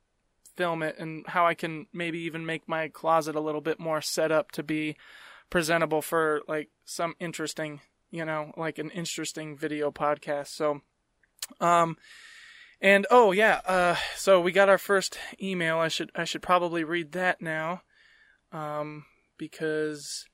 film 0.56 0.82
it 0.82 0.98
and 0.98 1.26
how 1.26 1.46
I 1.46 1.54
can 1.54 1.86
maybe 1.92 2.18
even 2.20 2.44
make 2.44 2.68
my 2.68 2.88
closet 2.88 3.34
a 3.34 3.40
little 3.40 3.60
bit 3.60 3.78
more 3.78 4.02
set 4.02 4.30
up 4.32 4.50
to 4.52 4.62
be 4.62 4.96
presentable 5.50 6.02
for, 6.02 6.42
like, 6.48 6.68
some 6.84 7.14
interesting, 7.20 7.80
you 8.10 8.24
know, 8.24 8.52
like 8.56 8.78
an 8.78 8.90
interesting 8.90 9.56
video 9.56 9.90
podcast. 9.90 10.48
So, 10.48 10.80
um, 11.60 11.96
and 12.80 13.06
oh 13.10 13.32
yeah, 13.32 13.60
uh, 13.66 13.96
so 14.16 14.40
we 14.40 14.52
got 14.52 14.68
our 14.68 14.78
first 14.78 15.18
email. 15.42 15.78
I 15.78 15.88
should 15.88 16.10
I 16.14 16.24
should 16.24 16.42
probably 16.42 16.84
read 16.84 17.12
that 17.12 17.42
now, 17.42 17.82
um, 18.52 19.04
because 19.36 20.26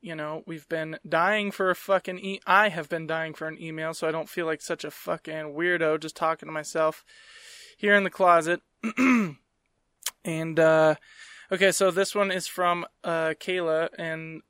you 0.00 0.14
know 0.14 0.42
we've 0.46 0.68
been 0.68 0.98
dying 1.08 1.50
for 1.50 1.70
a 1.70 1.74
fucking 1.74 2.18
e. 2.18 2.40
I 2.46 2.68
have 2.68 2.88
been 2.88 3.06
dying 3.06 3.34
for 3.34 3.46
an 3.46 3.60
email, 3.60 3.94
so 3.94 4.08
I 4.08 4.12
don't 4.12 4.28
feel 4.28 4.46
like 4.46 4.62
such 4.62 4.84
a 4.84 4.90
fucking 4.90 5.54
weirdo 5.54 6.00
just 6.00 6.16
talking 6.16 6.46
to 6.46 6.52
myself 6.52 7.04
here 7.76 7.94
in 7.94 8.04
the 8.04 8.10
closet. 8.10 8.60
and 10.24 10.60
uh, 10.60 10.94
okay, 11.50 11.72
so 11.72 11.90
this 11.90 12.14
one 12.14 12.30
is 12.30 12.46
from 12.46 12.86
uh, 13.02 13.34
Kayla, 13.40 13.88
and 13.98 14.42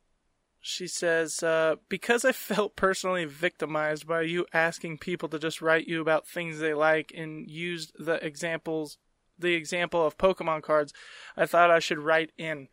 she 0.60 0.86
says, 0.86 1.42
uh, 1.42 1.76
because 1.88 2.24
I 2.24 2.32
felt 2.32 2.76
personally 2.76 3.24
victimized 3.24 4.06
by 4.06 4.22
you 4.22 4.46
asking 4.52 4.98
people 4.98 5.28
to 5.30 5.38
just 5.38 5.62
write 5.62 5.86
you 5.86 6.00
about 6.00 6.26
things 6.26 6.58
they 6.58 6.74
like 6.74 7.12
and 7.16 7.48
used 7.48 7.92
the 7.98 8.24
examples, 8.24 8.98
the 9.38 9.54
example 9.54 10.04
of 10.04 10.18
Pokemon 10.18 10.62
cards, 10.62 10.92
I 11.36 11.46
thought 11.46 11.70
I 11.70 11.78
should 11.78 11.98
write 11.98 12.32
in. 12.36 12.68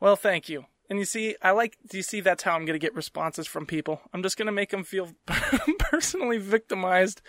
Well, 0.00 0.16
thank 0.16 0.48
you. 0.48 0.64
And 0.92 0.98
you 0.98 1.06
see, 1.06 1.36
I 1.40 1.52
like, 1.52 1.78
do 1.88 1.96
you 1.96 2.02
see 2.02 2.20
that's 2.20 2.42
how 2.42 2.54
I'm 2.54 2.66
going 2.66 2.78
to 2.78 2.86
get 2.86 2.94
responses 2.94 3.46
from 3.46 3.64
people? 3.64 4.02
I'm 4.12 4.22
just 4.22 4.36
going 4.36 4.44
to 4.44 4.52
make 4.52 4.68
them 4.68 4.84
feel 4.84 5.08
personally 5.78 6.36
victimized. 6.36 7.22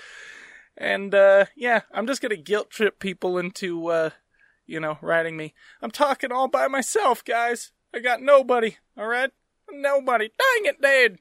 And, 0.76 1.16
uh, 1.16 1.46
yeah, 1.56 1.84
I'm 1.94 2.06
just 2.06 2.22
going 2.22 2.32
to 2.32 2.36
guilt 2.36 2.72
trip 2.72 3.00
people 3.00 3.38
into, 3.38 3.88
uh, 3.88 4.10
you 4.66 4.82
know, 4.82 4.98
writing 5.02 5.38
me. 5.38 5.54
I'm 5.82 5.92
talking 5.92 6.30
all 6.30 6.50
by 6.50 6.68
myself, 6.68 7.24
guys. 7.24 7.72
I 7.96 8.00
got 8.00 8.22
nobody, 8.22 8.76
alright? 9.00 9.32
Nobody. 9.72 10.28
Dang 10.28 10.66
it, 10.66 10.82
Dad. 10.82 11.20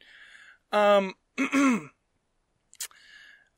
Um, 0.72 1.14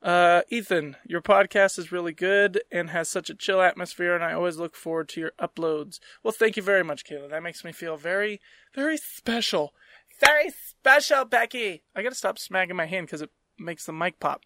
uh, 0.04 0.42
Ethan, 0.50 0.96
your 1.06 1.22
podcast 1.22 1.78
is 1.78 1.90
really 1.90 2.12
good 2.12 2.62
and 2.70 2.90
has 2.90 3.08
such 3.08 3.30
a 3.30 3.34
chill 3.34 3.62
atmosphere, 3.62 4.14
and 4.14 4.22
I 4.22 4.34
always 4.34 4.58
look 4.58 4.76
forward 4.76 5.08
to 5.10 5.20
your 5.20 5.32
uploads. 5.40 5.98
Well, 6.22 6.32
thank 6.32 6.58
you 6.58 6.62
very 6.62 6.84
much, 6.84 7.06
Kayla. 7.06 7.30
That 7.30 7.42
makes 7.42 7.64
me 7.64 7.72
feel 7.72 7.96
very, 7.96 8.38
very 8.74 8.98
special. 8.98 9.72
Very 10.20 10.50
special, 10.50 11.24
Becky. 11.24 11.82
I 11.96 12.02
gotta 12.02 12.14
stop 12.14 12.38
smacking 12.38 12.76
my 12.76 12.84
hand 12.84 13.06
because 13.06 13.22
it 13.22 13.30
makes 13.58 13.86
the 13.86 13.94
mic 13.94 14.20
pop. 14.20 14.42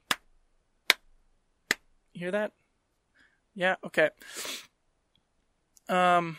You 2.13 2.21
hear 2.21 2.31
that? 2.31 2.53
Yeah, 3.57 3.75
okay. 3.85 4.11
Um, 5.89 6.37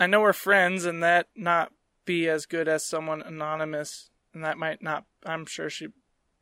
I 0.00 0.08
know 0.08 0.20
we're 0.20 0.32
friends, 0.32 0.84
and 0.84 1.00
that 1.04 1.28
not 1.36 1.72
be 2.04 2.28
as 2.28 2.46
good 2.46 2.66
as 2.66 2.84
someone 2.84 3.22
anonymous, 3.22 4.10
and 4.34 4.42
that 4.42 4.58
might 4.58 4.82
not. 4.82 5.04
I'm 5.24 5.46
sure 5.46 5.70
she 5.70 5.88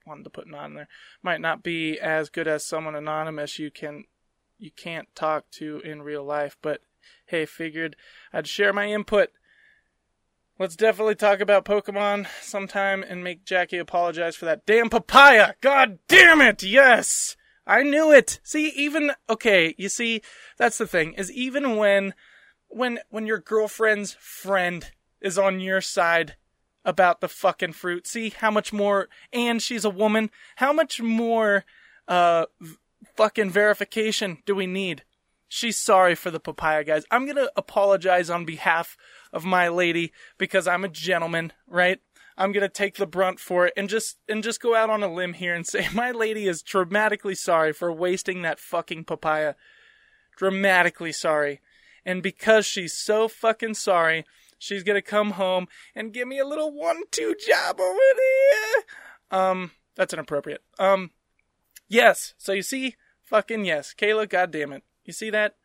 wanted 0.06 0.24
to 0.24 0.30
put 0.30 0.48
not 0.48 0.66
in 0.66 0.74
there. 0.74 0.88
Might 1.22 1.40
not 1.40 1.62
be 1.62 1.98
as 1.98 2.28
good 2.28 2.48
as 2.48 2.64
someone 2.64 2.94
anonymous 2.94 3.58
you 3.58 3.70
can 3.70 4.04
you 4.58 4.70
can't 4.70 5.08
talk 5.14 5.50
to 5.52 5.80
in 5.80 6.02
real 6.02 6.24
life. 6.24 6.56
But 6.60 6.80
hey, 7.26 7.46
figured 7.46 7.96
I'd 8.32 8.46
share 8.46 8.72
my 8.72 8.86
input. 8.86 9.30
Let's 10.58 10.76
definitely 10.76 11.14
talk 11.14 11.40
about 11.40 11.64
Pokemon 11.64 12.26
sometime 12.42 13.02
and 13.02 13.24
make 13.24 13.46
Jackie 13.46 13.78
apologize 13.78 14.36
for 14.36 14.44
that 14.44 14.66
damn 14.66 14.90
papaya. 14.90 15.54
God 15.62 15.98
damn 16.06 16.42
it! 16.42 16.62
Yes, 16.62 17.36
I 17.66 17.82
knew 17.82 18.12
it. 18.12 18.40
See, 18.42 18.68
even 18.68 19.12
okay, 19.28 19.74
you 19.78 19.88
see, 19.88 20.20
that's 20.58 20.76
the 20.76 20.86
thing 20.86 21.14
is 21.14 21.32
even 21.32 21.76
when 21.76 22.14
when 22.68 22.98
when 23.08 23.26
your 23.26 23.38
girlfriend's 23.38 24.16
friend 24.20 24.90
is 25.20 25.38
on 25.38 25.60
your 25.60 25.80
side 25.80 26.36
about 26.84 27.20
the 27.20 27.28
fucking 27.28 27.72
fruit. 27.72 28.06
See 28.06 28.30
how 28.30 28.50
much 28.50 28.72
more, 28.72 29.08
and 29.32 29.60
she's 29.60 29.84
a 29.84 29.90
woman. 29.90 30.30
How 30.56 30.72
much 30.72 31.00
more, 31.00 31.64
uh, 32.08 32.46
fucking 33.16 33.50
verification 33.50 34.38
do 34.46 34.54
we 34.54 34.66
need? 34.66 35.04
She's 35.48 35.76
sorry 35.76 36.14
for 36.14 36.30
the 36.30 36.40
papaya, 36.40 36.84
guys. 36.84 37.04
I'm 37.10 37.26
gonna 37.26 37.48
apologize 37.56 38.30
on 38.30 38.44
behalf 38.44 38.96
of 39.32 39.44
my 39.44 39.68
lady 39.68 40.12
because 40.38 40.68
I'm 40.68 40.84
a 40.84 40.88
gentleman, 40.88 41.52
right? 41.66 41.98
I'm 42.38 42.52
gonna 42.52 42.68
take 42.68 42.96
the 42.96 43.06
brunt 43.06 43.40
for 43.40 43.66
it 43.66 43.74
and 43.76 43.88
just 43.88 44.16
and 44.28 44.42
just 44.42 44.62
go 44.62 44.74
out 44.74 44.90
on 44.90 45.02
a 45.02 45.12
limb 45.12 45.34
here 45.34 45.54
and 45.54 45.66
say 45.66 45.88
my 45.92 46.12
lady 46.12 46.46
is 46.46 46.62
dramatically 46.62 47.34
sorry 47.34 47.72
for 47.72 47.92
wasting 47.92 48.42
that 48.42 48.60
fucking 48.60 49.04
papaya. 49.04 49.54
Dramatically 50.36 51.12
sorry. 51.12 51.60
And 52.04 52.22
because 52.22 52.64
she's 52.64 52.94
so 52.94 53.28
fucking 53.28 53.74
sorry, 53.74 54.24
She's 54.60 54.82
gonna 54.82 55.00
come 55.00 55.32
home 55.32 55.68
and 55.94 56.12
give 56.12 56.28
me 56.28 56.38
a 56.38 56.46
little 56.46 56.70
one-two 56.70 57.34
job 57.46 57.80
over 57.80 57.98
there. 58.16 59.40
Um, 59.40 59.70
that's 59.96 60.12
inappropriate. 60.12 60.62
Um, 60.78 61.12
yes. 61.88 62.34
So 62.36 62.52
you 62.52 62.60
see, 62.62 62.96
fucking 63.22 63.64
yes, 63.64 63.94
Kayla. 63.96 64.28
goddamn 64.28 64.74
it. 64.74 64.84
You 65.04 65.14
see 65.14 65.30
that? 65.30 65.56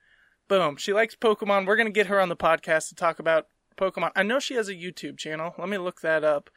Boom. 0.48 0.78
She 0.78 0.94
likes 0.94 1.14
Pokemon. 1.14 1.68
We're 1.68 1.76
gonna 1.76 1.90
get 1.90 2.08
her 2.08 2.22
on 2.22 2.30
the 2.30 2.38
podcast 2.38 2.88
to 2.88 2.96
talk 2.96 3.20
about 3.20 3.48
Pokemon. 3.78 4.12
I 4.16 4.24
know 4.24 4.40
she 4.40 4.54
has 4.54 4.70
a 4.70 4.76
YouTube 4.76 5.18
channel. 5.18 5.54
Let 5.58 5.68
me 5.68 5.78
look 5.78 6.00
that 6.00 6.24
up 6.24 6.50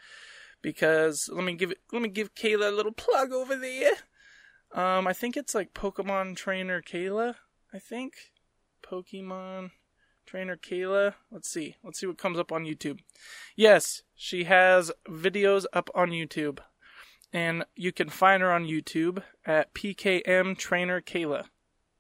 because 0.63 1.29
let 1.33 1.43
me 1.45 1.55
give 1.55 1.73
it. 1.73 1.79
Let 1.93 2.03
me 2.03 2.09
give 2.09 2.37
Kayla 2.37 2.69
a 2.69 2.75
little 2.75 2.93
plug 2.93 3.33
over 3.33 3.57
there. 3.57 3.95
Um, 4.73 5.09
I 5.09 5.13
think 5.13 5.37
it's 5.37 5.57
like 5.57 5.75
Pokemon 5.75 6.37
Trainer 6.37 6.81
Kayla. 6.83 7.35
I 7.75 7.81
think 7.81 8.15
Pokemon 8.85 9.73
Trainer 10.29 10.59
Kayla. 10.59 11.15
Let's 11.31 11.49
see. 11.49 11.77
Let's 11.83 11.99
see 11.99 12.07
what 12.07 12.19
comes 12.19 12.39
up 12.39 12.53
on 12.53 12.65
YouTube. 12.65 12.99
Yes, 13.57 14.03
she 14.15 14.45
has 14.45 14.93
videos 15.09 15.65
up 15.73 15.89
on 15.95 16.11
YouTube. 16.11 16.59
And 17.33 17.65
you 17.75 17.93
can 17.93 18.11
find 18.11 18.43
her 18.43 18.53
on 18.53 18.67
YouTube 18.67 19.23
at 19.47 19.73
PKM 19.73 20.59
Trainer 20.59 21.01
Kayla. 21.01 21.45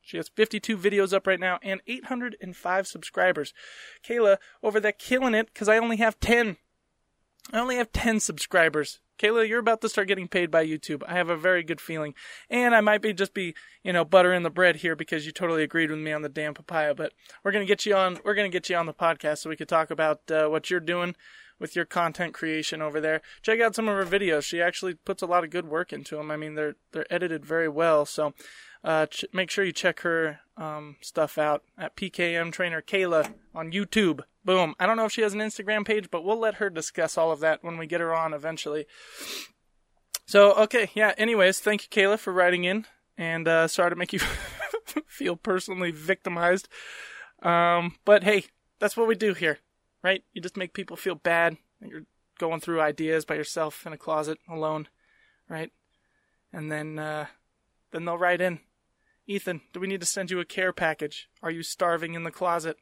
She 0.02 0.18
has 0.18 0.28
52 0.28 0.76
videos 0.76 1.14
up 1.14 1.26
right 1.26 1.40
now 1.40 1.58
and 1.62 1.80
805 1.86 2.86
subscribers. 2.86 3.54
Kayla 4.06 4.36
over 4.62 4.78
there 4.78 4.92
killing 4.92 5.34
it 5.34 5.46
because 5.46 5.68
I 5.70 5.78
only 5.78 5.96
have 5.96 6.20
10. 6.20 6.58
I 7.50 7.58
only 7.58 7.76
have 7.76 7.92
10 7.92 8.20
subscribers. 8.20 9.00
Kayla, 9.18 9.48
you're 9.48 9.58
about 9.58 9.80
to 9.80 9.88
start 9.88 10.08
getting 10.08 10.28
paid 10.28 10.50
by 10.50 10.64
YouTube. 10.64 11.02
I 11.06 11.14
have 11.14 11.28
a 11.28 11.36
very 11.36 11.62
good 11.62 11.80
feeling. 11.80 12.14
And 12.48 12.74
I 12.74 12.80
might 12.80 13.02
be 13.02 13.12
just 13.12 13.34
be, 13.34 13.54
you 13.82 13.92
know, 13.92 14.04
buttering 14.04 14.42
the 14.42 14.50
bread 14.50 14.76
here 14.76 14.94
because 14.94 15.26
you 15.26 15.32
totally 15.32 15.62
agreed 15.62 15.90
with 15.90 15.98
me 15.98 16.12
on 16.12 16.22
the 16.22 16.28
damn 16.28 16.54
papaya. 16.54 16.94
But 16.94 17.12
we're 17.42 17.52
gonna 17.52 17.64
get 17.64 17.84
you 17.84 17.94
on. 17.94 18.18
We're 18.24 18.34
gonna 18.34 18.48
get 18.48 18.68
you 18.68 18.76
on 18.76 18.86
the 18.86 18.94
podcast 18.94 19.38
so 19.38 19.50
we 19.50 19.56
could 19.56 19.68
talk 19.68 19.90
about 19.90 20.30
uh, 20.30 20.48
what 20.48 20.70
you're 20.70 20.80
doing 20.80 21.14
with 21.58 21.74
your 21.74 21.84
content 21.84 22.34
creation 22.34 22.80
over 22.80 23.00
there. 23.00 23.20
Check 23.42 23.60
out 23.60 23.74
some 23.74 23.88
of 23.88 23.96
her 23.96 24.18
videos. 24.18 24.44
She 24.44 24.62
actually 24.62 24.94
puts 24.94 25.22
a 25.22 25.26
lot 25.26 25.44
of 25.44 25.50
good 25.50 25.66
work 25.66 25.92
into 25.92 26.16
them. 26.16 26.30
I 26.30 26.36
mean, 26.36 26.54
they're 26.54 26.76
they're 26.92 27.12
edited 27.12 27.44
very 27.44 27.68
well. 27.68 28.06
So, 28.06 28.34
uh, 28.84 29.06
ch- 29.06 29.24
make 29.32 29.50
sure 29.50 29.64
you 29.64 29.72
check 29.72 30.00
her 30.00 30.40
um, 30.56 30.96
stuff 31.00 31.38
out 31.38 31.62
at 31.76 31.96
PKM 31.96 32.52
Trainer 32.52 32.82
Kayla 32.82 33.32
on 33.54 33.72
YouTube. 33.72 34.20
Boom. 34.44 34.74
I 34.78 34.86
don't 34.86 34.96
know 34.96 35.04
if 35.04 35.12
she 35.12 35.22
has 35.22 35.34
an 35.34 35.40
Instagram 35.40 35.84
page, 35.84 36.10
but 36.10 36.24
we'll 36.24 36.38
let 36.38 36.54
her 36.54 36.70
discuss 36.70 37.18
all 37.18 37.30
of 37.30 37.40
that 37.40 37.62
when 37.62 37.76
we 37.76 37.86
get 37.86 38.00
her 38.00 38.14
on 38.14 38.32
eventually. 38.32 38.86
So, 40.26 40.52
okay, 40.54 40.90
yeah, 40.94 41.14
anyways, 41.16 41.60
thank 41.60 41.82
you, 41.82 41.88
Kayla, 41.88 42.18
for 42.18 42.32
writing 42.32 42.64
in. 42.64 42.86
And 43.16 43.48
uh, 43.48 43.68
sorry 43.68 43.90
to 43.90 43.96
make 43.96 44.12
you 44.12 44.20
feel 45.06 45.36
personally 45.36 45.90
victimized. 45.90 46.68
Um, 47.42 47.96
but 48.04 48.24
hey, 48.24 48.44
that's 48.78 48.96
what 48.96 49.08
we 49.08 49.14
do 49.14 49.34
here, 49.34 49.58
right? 50.02 50.22
You 50.32 50.40
just 50.40 50.56
make 50.56 50.72
people 50.72 50.96
feel 50.96 51.14
bad. 51.14 51.56
that 51.80 51.90
You're 51.90 52.06
going 52.38 52.60
through 52.60 52.80
ideas 52.80 53.24
by 53.24 53.34
yourself 53.34 53.86
in 53.86 53.92
a 53.92 53.98
closet 53.98 54.38
alone, 54.48 54.88
right? 55.48 55.72
And 56.52 56.70
then, 56.70 56.98
uh, 56.98 57.26
then 57.90 58.04
they'll 58.04 58.18
write 58.18 58.40
in 58.40 58.60
Ethan, 59.28 59.60
do 59.74 59.78
we 59.78 59.86
need 59.86 60.00
to 60.00 60.06
send 60.06 60.30
you 60.30 60.40
a 60.40 60.44
care 60.44 60.72
package? 60.72 61.28
Are 61.42 61.50
you 61.50 61.62
starving 61.62 62.14
in 62.14 62.24
the 62.24 62.30
closet? 62.30 62.78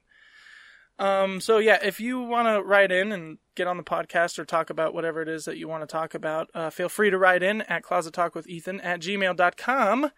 Um, 0.99 1.41
so 1.41 1.59
yeah, 1.59 1.79
if 1.83 2.01
you 2.01 2.23
want 2.23 2.47
to 2.49 2.63
write 2.63 2.93
in 2.93 3.11
and 3.13 3.39
get 3.57 3.67
on 3.67 3.77
the 3.77 3.83
podcast 3.83 4.39
or 4.39 4.45
talk 4.45 4.71
about 4.71 4.95
whatever 4.95 5.21
it 5.21 5.29
is 5.29 5.45
that 5.45 5.59
you 5.59 5.69
want 5.69 5.83
to 5.83 5.93
talk 5.93 6.15
about, 6.15 6.49
uh, 6.55 6.71
feel 6.71 6.89
free 6.89 7.11
to 7.11 7.19
write 7.19 7.43
in 7.43 7.63
at 7.63 7.83
closettalkwithethan 7.83 8.83
at 8.83 9.01
gmail.com. 9.01 10.11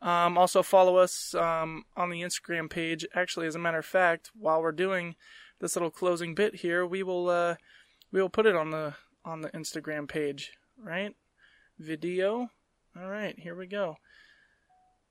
Um, 0.00 0.38
also 0.38 0.62
follow 0.62 0.96
us, 0.96 1.34
um, 1.34 1.84
on 1.96 2.10
the 2.10 2.22
Instagram 2.22 2.70
page. 2.70 3.04
Actually, 3.14 3.48
as 3.48 3.56
a 3.56 3.58
matter 3.58 3.78
of 3.78 3.86
fact, 3.86 4.30
while 4.38 4.62
we're 4.62 4.72
doing 4.72 5.16
this 5.58 5.74
little 5.74 5.90
closing 5.90 6.34
bit 6.34 6.56
here, 6.56 6.86
we 6.86 7.02
will, 7.02 7.28
uh, 7.28 7.56
we 8.12 8.22
will 8.22 8.30
put 8.30 8.46
it 8.46 8.54
on 8.54 8.70
the, 8.70 8.94
on 9.24 9.40
the 9.40 9.50
Instagram 9.50 10.06
page, 10.06 10.52
right? 10.78 11.14
Video. 11.78 12.50
All 12.98 13.08
right, 13.08 13.38
here 13.38 13.54
we 13.54 13.66
go. 13.66 13.96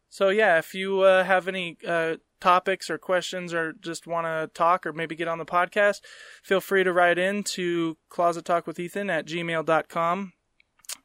So 0.09 0.29
yeah, 0.29 0.57
if 0.57 0.73
you 0.73 1.01
uh, 1.01 1.23
have 1.23 1.47
any 1.47 1.77
uh, 1.85 2.15
topics 2.39 2.89
or 2.89 2.97
questions 2.97 3.53
or 3.53 3.73
just 3.73 4.07
want 4.07 4.25
to 4.27 4.49
talk 4.53 4.85
or 4.85 4.93
maybe 4.93 5.15
get 5.15 5.27
on 5.27 5.39
the 5.39 5.45
podcast, 5.45 6.01
feel 6.43 6.61
free 6.61 6.83
to 6.83 6.93
write 6.93 7.17
in 7.17 7.43
to 7.43 7.97
closettalkwithethan 8.09 9.09
at 9.09 9.25
gmail.com 9.25 10.33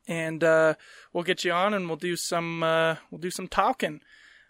and 0.07 0.45
uh, 0.45 0.75
we'll 1.13 1.25
get 1.25 1.45
you 1.45 1.53
on 1.53 1.75
and 1.75 1.87
we'll 1.87 1.97
do 1.97 2.17
some 2.17 2.63
uh, 2.63 2.97
we'll 3.11 3.21
do 3.21 3.31
some 3.31 3.49
talking. 3.49 4.01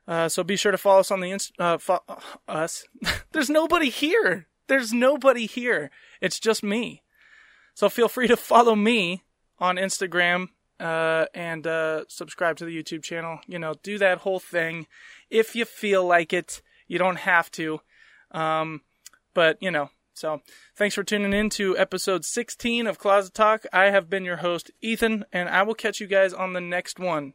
Uh, 0.09 0.29
so 0.29 0.43
be 0.43 0.57
sure 0.57 0.73
to 0.73 0.79
follow 0.79 1.01
us 1.01 1.11
on 1.11 1.21
the 1.21 1.31
inst- 1.31 1.53
uh, 1.59 1.79
fo- 1.79 2.03
us. 2.49 2.85
There's 3.33 3.51
nobody 3.51 3.91
here. 3.91 4.49
There's 4.67 4.93
nobody 4.93 5.47
here. 5.47 5.91
It's 6.21 6.41
just 6.41 6.63
me. 6.63 7.03
So 7.75 7.89
feel 7.89 8.09
free 8.09 8.27
to 8.29 8.37
follow 8.37 8.75
me 8.75 9.23
on 9.59 9.77
Instagram 9.77 10.49
uh, 10.81 11.27
and 11.35 11.67
uh, 11.67 12.05
subscribe 12.09 12.57
to 12.57 12.65
the 12.65 12.77
YouTube 12.77 13.03
channel. 13.03 13.41
You 13.47 13.59
know, 13.59 13.75
do 13.83 13.99
that 13.99 14.19
whole 14.19 14.41
thing 14.41 14.87
if 15.29 15.55
you 15.55 15.65
feel 15.65 16.05
like 16.05 16.33
it. 16.33 16.63
You 16.89 16.99
don't 16.99 17.19
have 17.19 17.51
to, 17.53 17.81
um, 18.33 18.83
but 19.35 19.59
you 19.61 19.71
know. 19.71 19.91
So, 20.13 20.43
thanks 20.77 20.95
for 20.95 21.05
tuning 21.05 21.33
in 21.33 21.49
to 21.51 21.79
episode 21.79 22.25
16 22.25 22.87
of 22.87 22.99
Closet 22.99 23.33
Talk. 23.33 23.65
I 23.73 23.87
have 23.87 24.11
been 24.11 24.25
your 24.25 24.39
host, 24.39 24.71
Ethan, 24.83 25.25
and 25.33 25.49
I 25.49 25.63
will 25.63 25.75
catch 25.75 26.01
you 26.01 26.07
guys 26.07 26.35
on 26.35 26.53
the 26.53 26.61
next 26.61 26.99
one. 26.99 27.35